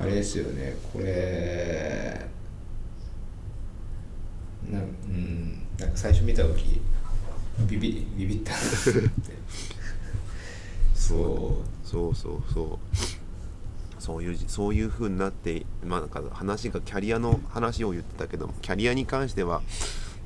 [0.00, 0.76] あれですよね。
[0.92, 2.26] これ
[4.70, 6.80] なんうんなんか最初見た時
[7.68, 8.66] ビビビビったなって。
[10.94, 11.88] そう。
[11.88, 12.78] そうそうそう。
[14.00, 19.60] そういうそういう風になってまあなんか話がキャリアの話を言ってたけどキャリアに関しては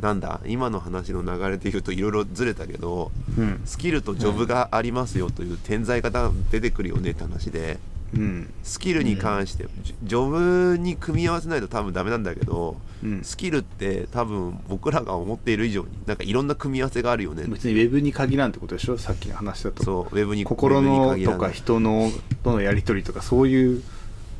[0.00, 3.60] なんだ今の話の流れで言うといろいろずれたけどうん。
[3.64, 7.78] スキルとジョブがありますよという点在型出てくるよねって話で
[8.14, 8.52] うん。
[8.62, 13.22] スキルに関してジジョブに組み合わせないと多分ダメなんだけどうん。
[13.22, 18.98] スキルって多分僕らが思っている以上になんかいろんな組み合わせがあるよね別にウェブに限らんってことでしょ？
[18.98, 19.82] さっきの話だと。
[19.84, 22.10] そうウェブに心のとか人の
[22.42, 23.82] とのやり取りとかそういう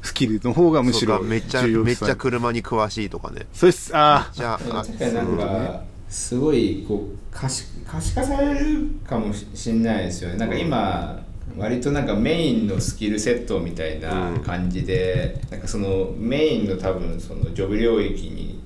[0.05, 3.47] スキルの方がむしろめっちゃ重要視めっちゃ車に詳しいとかね。
[3.53, 3.91] それっす。
[3.95, 10.37] あじゃああ確かになんかすごいこう可視可視化されるかもししんないですよね。
[10.37, 11.25] なんか今
[11.57, 18.63] 割となんかメインのスキルセットみたいな感じで、なんかそのメインの多分そのジョブ領域に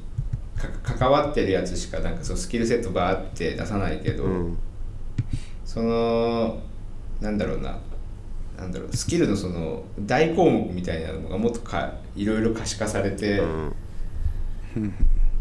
[0.57, 4.59] か関わってるやつしかなんかそのスキルセットバーって出さないけど、うん。
[5.65, 6.61] その
[7.21, 7.79] なんだろうな
[8.59, 13.75] なんだろうスキルのその大項目みたいなのがもっとかいろいろ可視化されて、うん。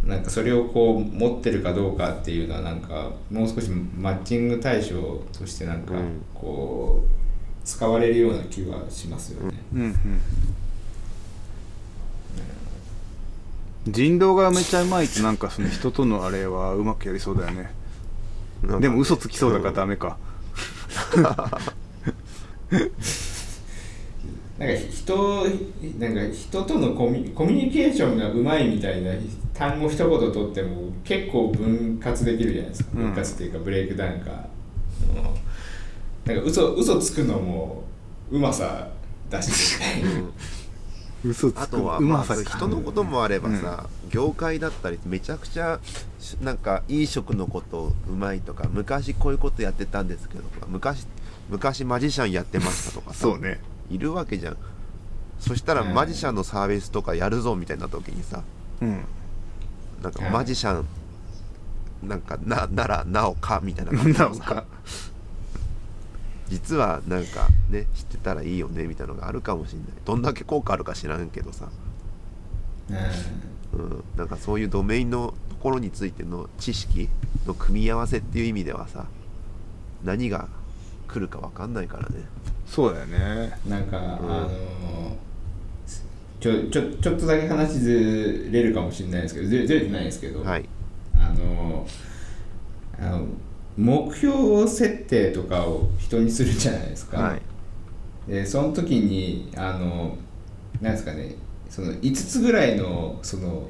[0.03, 6.21] なんかそれをこう持ってるかどうかっていうのはなんかもう少しマッチング対象としてなんかうん。
[6.33, 7.17] こう
[7.65, 9.59] 使われるような気はしますよね。
[9.73, 9.95] うんうん
[13.89, 17.71] 人道がめちゃうまいとなんかその人とのあれはうまくやりそうだよね。
[18.81, 20.17] でも嘘つきそうだからダメか
[24.57, 25.45] なんか人
[25.99, 29.11] なんか人とのコミコミュニケーションがうまいみたいな
[29.53, 33.03] 単語一言とっても結構分割できるじゃないですか、うん。
[33.13, 34.47] 分割っていうかブレイクダウンか、
[35.15, 35.47] うん
[36.27, 37.83] なんか嘘嘘つくのも
[38.29, 38.89] うまさ
[39.29, 39.77] だし、
[41.23, 45.79] 嘘つくあとは、まあ、人のこともあればさ、業界だったりめちゃくちゃ
[46.19, 51.07] しなんか飲食のことうまいとか昔こういうことやってたんですけどとか昔
[51.49, 53.59] 昔マジシャンやってましたとかさそうね。
[53.89, 54.57] いるわけじゃん。
[55.39, 55.93] そしたらうん。
[55.93, 58.43] マジシャンのサービスとかやるぞみたいな時にさ
[58.81, 59.05] うん。
[60.01, 60.33] なんかうん。
[60.33, 60.85] マジシャン
[62.07, 64.65] なんかなならなおかみたいな感じなお か。
[66.49, 69.87] 実はなんかね知ってたらいいよねみたいなのがあるかもしれない。
[70.05, 71.69] どんだけ効果あるか知らんけどさ。
[72.89, 72.97] うん。
[73.73, 77.09] うん、なんかそういうドメインのところについての知識
[77.45, 79.05] の組み合わせっていう意味ではさ
[80.03, 80.47] 何が
[81.07, 82.25] 来るか分かんないからね。
[82.65, 83.57] そうだよね。
[83.67, 85.17] なんか、あの
[86.39, 90.69] ちょちょちょっとだけ話ずれるかもしれないですけどずれずれてないですけど、はい。
[91.15, 91.87] あの
[92.99, 93.27] あの
[93.77, 97.41] 目標設定とかを人にするじゃないですか、はい。
[98.27, 100.17] でその時にあの
[100.81, 101.35] なんですかね
[101.69, 103.67] その5つぐらいのその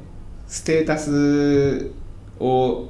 [0.47, 1.91] ステータス
[2.39, 2.87] を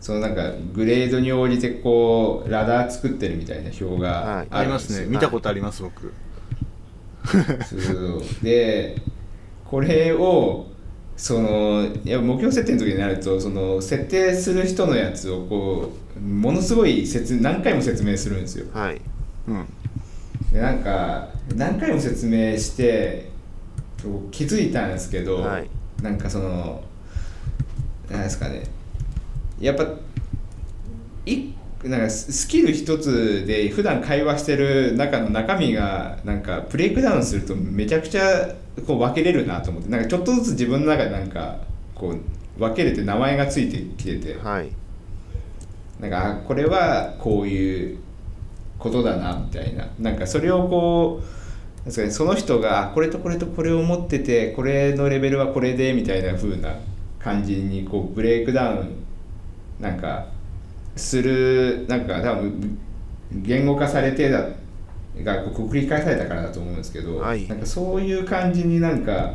[0.00, 4.46] そのなんかグレードに応じてこうラダー作ってるみたいな表がはい。
[4.50, 5.06] ありますね。
[5.06, 6.12] 見たことあります僕。
[7.68, 8.22] そうそう。
[8.42, 8.96] で
[9.64, 10.66] これを
[11.16, 18.66] そのいや目標設定の時になるとその設定する人のやつをこうものすごい説何回も説明するんですよ。
[18.72, 19.00] はい。
[19.48, 19.66] うん。
[20.50, 23.30] でなんか何回も説明して
[24.02, 25.68] こう気づいたんですけど、はい。
[26.02, 26.82] なんかその
[28.10, 28.64] なんですかね
[29.60, 29.86] やっぱ
[31.26, 31.52] い
[31.84, 38.54] なんかススキル一つで普段会話してる中の中身がなんかブレイクダウンするとめちゃくちゃ
[38.86, 41.58] こう分けれるなと思ってなんかちょっとずつ自分の中でなんか
[41.94, 44.38] こう分けれて名前がついてきてて。
[44.42, 44.70] はい。
[46.00, 47.98] なんかあこれはこういう
[48.78, 49.88] ことだなみたいな。
[49.98, 51.22] なんかそれをこ
[51.86, 56.74] うその人があこれとこれとこれを持っててこれのレベルはこれでみたいな風な
[57.18, 58.88] 感じにこうブレイクダウン
[59.80, 60.26] なんか
[60.96, 62.78] するなんか多分
[63.32, 64.48] 言語化されてだ
[65.22, 67.46] がこう繰り返されたからだと思うんですけど、はい。
[67.48, 69.32] なんかそういう感じになんか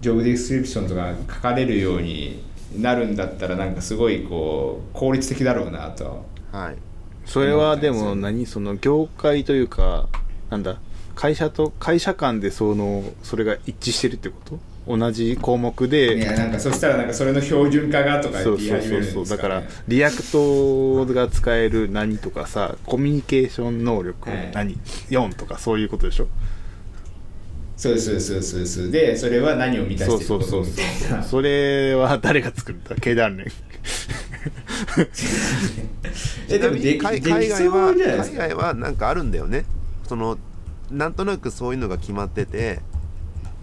[0.00, 2.42] ジョブディスクリプションとか書かれるように
[2.76, 6.76] なるんだったらなんかすごいこう効率的だろうなとはい。
[7.24, 10.08] それはでも何その業界というか
[10.50, 10.78] なんだ
[11.16, 14.58] 会社と会社間でそのそれが一致してるってこと？
[14.88, 24.76] 同じ項目いでやなんかそしたらなんかそれの標準化がとかそうそう言い始めそうそうだかるんですからね React が使える何とかさコミュニケーション能力はい何
[25.10, 26.28] 4とかそういうことでしょ？
[27.76, 28.90] そうですそうですそうですそうです。
[28.92, 32.94] でそれは何を満たそうしていることそうそうみたいなそれは誰が作った？
[32.94, 33.46] 経団連。
[36.48, 38.38] えでもでき海外はそうじゃないですか。
[38.44, 39.64] 海外はなんかあるんだよね。
[40.08, 40.38] その
[40.90, 42.78] なんとなくそういうのが決まってて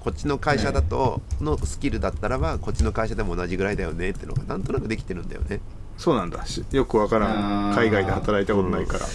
[0.03, 5.61] こっちの会社だとのスキルだったらばこっちの会社でも同じぐらいだよねっていうのがなんとなくできてるんだよね。
[5.97, 6.45] そうなんだ。
[6.45, 7.73] しよくわからん。
[7.73, 9.05] 海外で働いたことないから、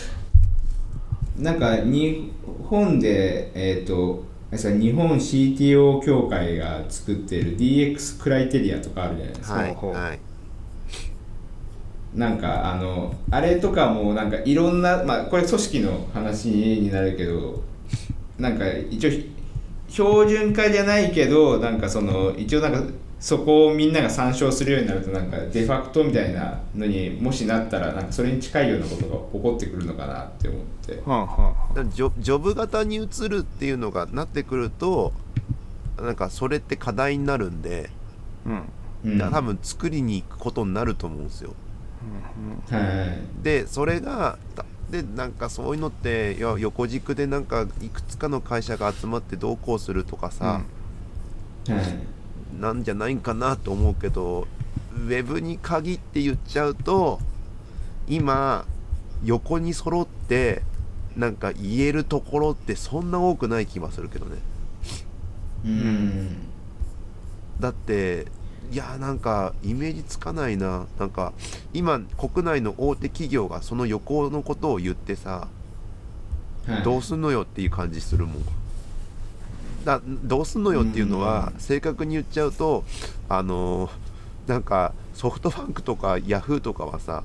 [1.36, 2.32] なんか日
[2.70, 4.24] 本でえっ、と
[4.56, 10.20] さ日本 CTO 協会が作ってる DX クライテリアとかあるじゃないですか、はいはい。
[12.14, 17.62] なんかあのあれとかもなんかいろんなまあこれ組織の話になるけど
[18.38, 19.10] なんか一応
[19.88, 22.82] 標準化じゃないけどなんかその一応なんか
[23.20, 31.02] そこをみんなが参照するようになるとなんかデファクトみたいなのにもしなったらなんかそれに近いようなことが起こってくるのかなって思って。
[31.04, 35.12] はあはあだからジョジョブ型に移るっていうのがなってくると
[36.00, 37.90] なんかそれって課題になるんで、
[38.46, 38.62] うん。
[39.04, 39.18] うん。
[39.18, 41.54] 多分作りに行くことになると思うんですよ。
[42.70, 42.78] は
[43.40, 50.62] いでそれがたでなんかそういうのっていや横軸でなんかいくつかの会社が集まってどうこうするとかさ、はい
[52.58, 54.48] なんじゃないんかなと思うけど
[54.94, 57.20] ウェブに限って言っちゃうと
[58.08, 58.64] 今
[59.24, 60.62] 横に揃って
[61.16, 64.38] なんか言えるところってそんな多くない気はするけどね。
[65.64, 66.36] うん。
[67.60, 68.26] だって
[68.70, 70.86] いやなんかイメージつかないな。
[70.98, 71.32] なんか
[71.72, 75.48] 今国内の大手企業がその横のことを言ってさ
[76.66, 76.82] はい。
[76.82, 78.44] どうすんのよっていう感じするもん。
[79.84, 81.60] だどうすんのよっていうのはうん。
[81.60, 82.84] 正確に言っちゃうと
[83.28, 83.88] あの
[84.46, 87.24] なんかソフトバンクとかヤフーとかはさ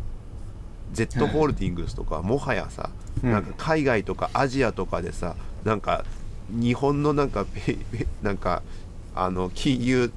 [0.94, 2.90] Z ホールディングスとかもはやさ、
[3.22, 3.32] うん。
[3.32, 5.36] なんか海外とかアジアとかでさ
[5.66, 6.06] なんか
[6.50, 7.46] 日本のなんか
[8.22, 8.62] なんか
[9.14, 10.12] あの金融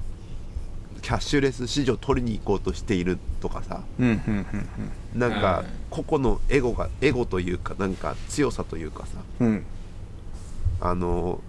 [1.07, 3.81] キャッシュレス市場取りに行こうとしているとかさ。
[3.97, 4.45] うんうんうん
[5.13, 5.19] うん。
[5.19, 9.13] なんかはい個々のエゴがエゴというかなんか強さというかさ。
[9.39, 9.63] うん。
[10.81, 11.39] あの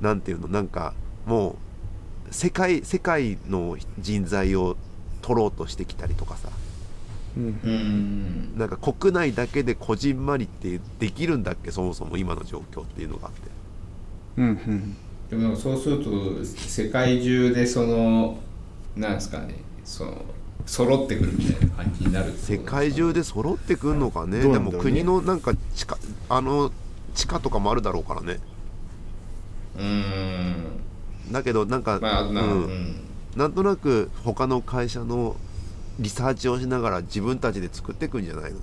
[0.00, 0.92] なんていうのなんか
[1.24, 4.76] もう世界世界の人材を
[5.22, 6.48] 取ろうとしてきたりとかさ。
[7.36, 7.60] うん。
[7.62, 8.58] うん。
[8.58, 13.40] なんか国内だけでこじんまりってできるんだっけそもそも今の状況っていうのがあって。
[14.38, 14.96] うんうん。
[15.30, 18.40] でもそうすると世界中でその
[18.96, 19.54] なんですかね。
[19.84, 20.24] その
[20.64, 24.40] 揃ってくるみたいな感じになるってことです世か界中で揃ってくんのかね。
[24.40, 25.96] でも国のなんか地下
[26.28, 26.72] あの
[27.14, 28.40] 地下とかもあるだろうからね。
[29.76, 31.32] うーん。
[31.32, 32.62] だけどなんか、まあなううん。
[32.64, 32.96] ん
[33.36, 35.36] なんとなく他の会社の
[35.98, 38.58] リサーチをしながら自分たちで作っていくんじゃないの？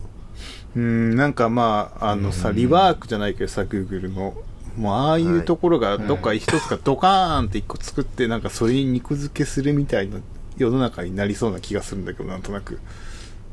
[0.75, 2.55] うんなんかまああのさうん。
[2.55, 4.33] リワークじゃないけどさ Google の
[4.77, 10.17] もうああいうところがどっか一つかドカーンって一個作ってなんかそれに肉付けするみたいな
[10.57, 12.79] 世の中になりそうな気がするんだけどなんとなく。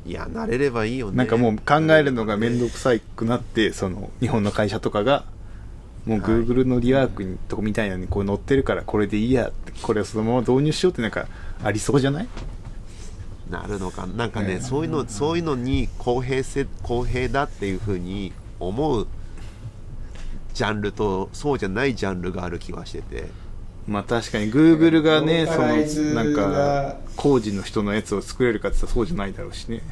[0.07, 1.17] いや慣れればいいよね。
[1.17, 5.25] なんかもう考えるのが面倒くさいくなってその日本の会社とかが
[6.07, 6.31] もうはい。
[6.31, 9.53] Google のリワークにとこみたいなのにこう載ってるからこれでいいや
[9.83, 11.27] これをそのまま導入しようってなんか
[11.63, 12.29] ありそうじゃない？
[13.51, 14.29] なるのかな。
[14.29, 14.61] んかね、うん。
[14.63, 19.07] そういうのそういうのに公平せ公平だっていうふうに思う
[20.55, 23.29] ジャンルとそうじゃないジャンルがある気はしてて。
[23.89, 26.43] まあ確かに Google がねそローカライズのなんが。
[26.43, 29.83] か工事の人のやつを作れるかって言ったらそうじゃないだろうしね。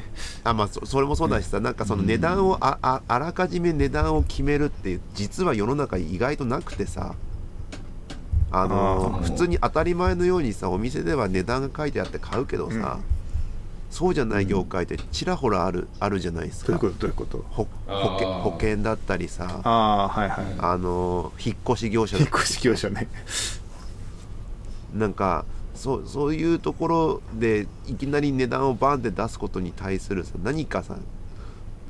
[0.43, 7.15] あまあそそれもそうだしさ、なんかその値段をあああらかじめ値段を決めるって実は世の中意外となくてさ。
[8.51, 12.97] あの普通に当たり前のようにさお店では値段が書いてあって買うけどさ、
[13.89, 16.77] そうじゃない業界ってちらほらあるあるじゃないですか。
[16.77, 16.99] どういうこと？
[16.99, 17.45] どういうこと？
[17.49, 19.61] ほ保険保険だったりさ。
[19.63, 20.45] ああはいはい。
[20.59, 23.07] あの引っ越し業者引っ越し業者ね。
[24.93, 25.45] なんか
[25.75, 30.97] そうそういうところでいきなり値段をバンって出すことに対するさ何かさ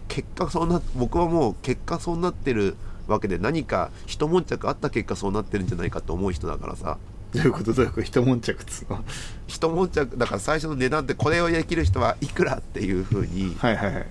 [0.07, 2.75] 結果そうな僕はもう結果そうなってる
[3.07, 6.97] わけで何か一悶着あった結果そうなってるんじゃないかと思う人だからさ
[7.33, 7.73] どういうこと？
[7.73, 8.01] どういうこと？
[8.01, 9.03] 一悶着っつうの？
[9.47, 10.17] 一悶着。
[10.17, 14.05] だから最初の値段ってこれをできる人はいくらっていう風にはいはいはい。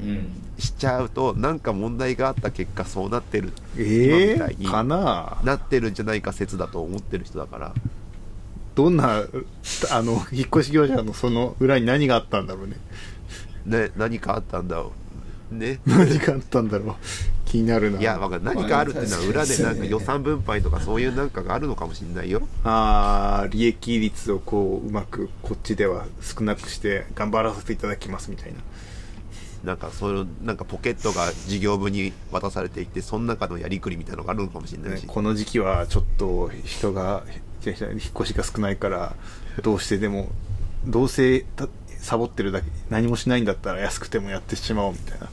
[0.00, 7.74] うんしちゃうとなんか問題があった結果そうなってるえ今みたいにえかななってるんじゃないか説だと思ってる人だから。
[8.74, 9.24] どんな
[9.90, 12.76] あの引っ越し業者のその裏に何があったんだろうね。
[13.66, 14.92] ね何かあったんだろ
[15.50, 15.54] う。
[15.56, 15.80] ね。
[15.86, 16.94] 何があったんだろう
[17.48, 22.46] 気になるないや、わか何かあるっていうのは裏でなんか予ま算分配とかそういうなんかがあるのかもしれないよ。
[22.64, 28.58] あー利益率をこううまくこっちでは少なくして頑張らせていただきますみたいな
[29.64, 35.02] なんかそういうなんかポケットが事業部に渡されていてその中のやりくりみたいなのがあるのかもしれないし。
[35.02, 37.24] ねこの時期はちょっと人が
[37.64, 39.14] 引っ越しが少ないから
[39.62, 40.28] どうしてでも
[40.86, 41.66] どうせた
[41.98, 45.28] サボってるだけ何もしないんだったら安くてもやってしまおうみたいな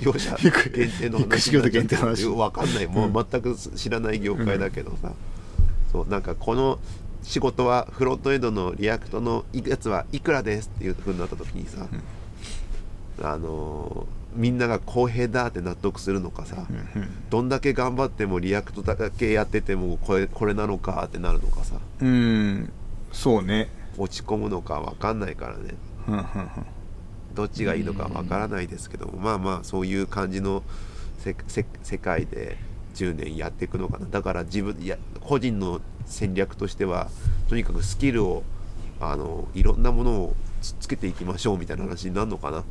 [0.00, 5.12] 業者限定の引っ越し業者限定の話わかんないもう全く知らない業界だけどさ。
[5.92, 6.78] そうなんかこの
[7.22, 11.86] 仕事はフロントエンドの React のやつはいくらですっていう風になった時にさ、
[13.22, 16.66] あのみんなが公平だって納得するのかさ、
[17.30, 22.72] どんだけ頑張っても React だけやっててもこれこれなのかってなるのかさうん
[23.12, 23.68] そうね
[23.98, 25.74] 落ち込むのか分かんないからね
[26.08, 26.24] うん
[27.34, 30.62] どっちがいいのか分からないですけどもまあまあそういう感じの
[31.18, 32.56] せせ世界で
[32.94, 34.06] 10年やっていくのかな。
[34.10, 37.08] だから自分いや個人の戦略としては
[37.48, 38.42] とにかくスキルを
[39.00, 42.64] あのいろんなものをつつけていきましょうみたいな話になるのかな。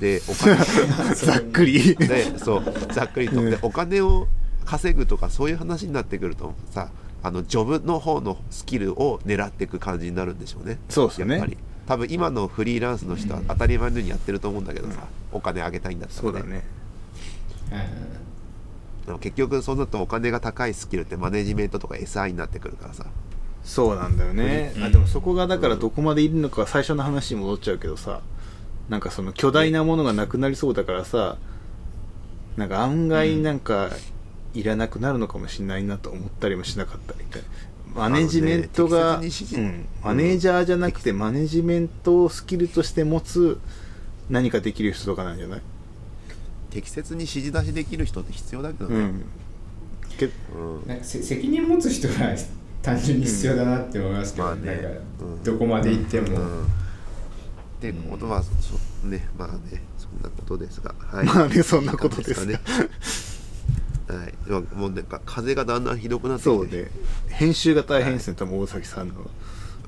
[0.00, 0.56] でお金。
[1.14, 1.94] ざっくり。
[1.96, 3.42] でそうざっくりと。
[3.42, 4.28] でお金を
[4.64, 6.90] 稼ぐとかそういう話になってくるとさ
[7.22, 10.78] あのジョブの方のスキルを狙っていく感じになるんでしょうね。
[10.88, 11.34] そうっすね。
[11.34, 11.56] やっぱり
[11.86, 16.64] 多分今のフリーランスの人は当たり前のようにやってると思うんだけどさ、お金あげたいんだったらそうだね。
[19.06, 23.06] でも結局そうなるとお金が高いスキルってマネジメントとか SI になってくるからさ。
[23.62, 24.84] そうなんだよね、うん。
[24.84, 28.20] あでもそこがだからどこまでいるのか最初の話に戻っちゃうけどさ
[28.88, 31.36] なんかその巨大なものがなくなりそうだからさ
[32.56, 33.90] なんか案外なんか
[34.54, 37.48] いらなくなるのかもしれないなと思ったりもしなかったりみたいな
[37.96, 43.58] マネジメントが、うん、マネージャーじゃなくてマネジメントをスキルとして持つ
[44.28, 45.62] 何かできる人とかなんじゃない？
[46.70, 49.24] 適切に指示出しできる人って必要だけどね、うん。
[50.18, 50.28] けう
[50.84, 50.86] ん。
[50.86, 52.14] なんかせ責任持つ人が
[52.82, 54.66] 単純に必要だなって思いますけど、まあね。
[54.66, 54.88] なんか
[55.20, 55.42] うん。
[55.42, 56.64] どこまで行っても、うん。
[56.64, 56.66] っ
[57.80, 62.52] てことは、そねまあねそんなことですが、はい、まあねそんなことですが。
[62.52, 63.35] いい感じですかね
[64.08, 64.34] はい。
[64.46, 66.50] でももうなんか風がだんだんひどくなってきて。
[66.50, 66.90] そうね。
[67.28, 68.36] 編集が大変ですね。
[68.38, 69.14] 多分大崎さんの。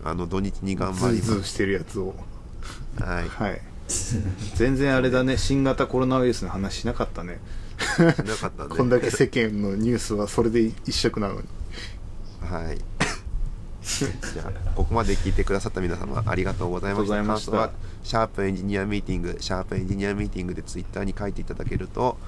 [0.05, 2.15] あの土日に頑ズ張りーズーしてるやつを。
[3.01, 3.29] はい。
[3.29, 3.61] はい。
[4.55, 5.37] 全然あれだね。
[5.37, 7.41] 新型コロナウイルスの話しなかったね。
[7.79, 11.43] しなかったんでこんだけ世間のニュースはそれで一色なのに。
[12.41, 12.79] はい。
[13.81, 17.15] じゃあここまで聞いてくださった皆様ありがとうございました。
[17.15, 17.51] ありがとうございました。
[17.53, 17.71] 感想は
[18.03, 22.19] シャープエンジニアミーティングシャープエンジニアミーティングでツイッターに書いていただけると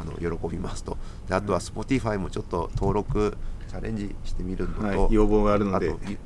[0.00, 0.96] あの喜びますと。
[1.28, 3.36] であとは Spotify もちょっと登録
[3.68, 5.90] チャレンジしてみるのと、はい要望があるので。
[5.90, 6.18] あとゆ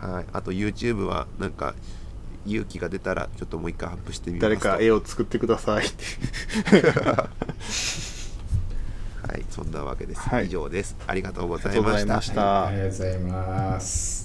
[0.00, 1.74] はい、あと YouTube はなんか
[2.44, 4.64] 勇気が出たらちょっともう一回アップしてみますと。
[4.64, 6.04] 誰か絵を作ってくださいって。
[9.26, 10.46] はいそんなわけです、はい。
[10.46, 10.96] 以上です。
[11.06, 12.42] ありがとうございありがとうごましたざいました。
[12.42, 14.23] はいありがとうございます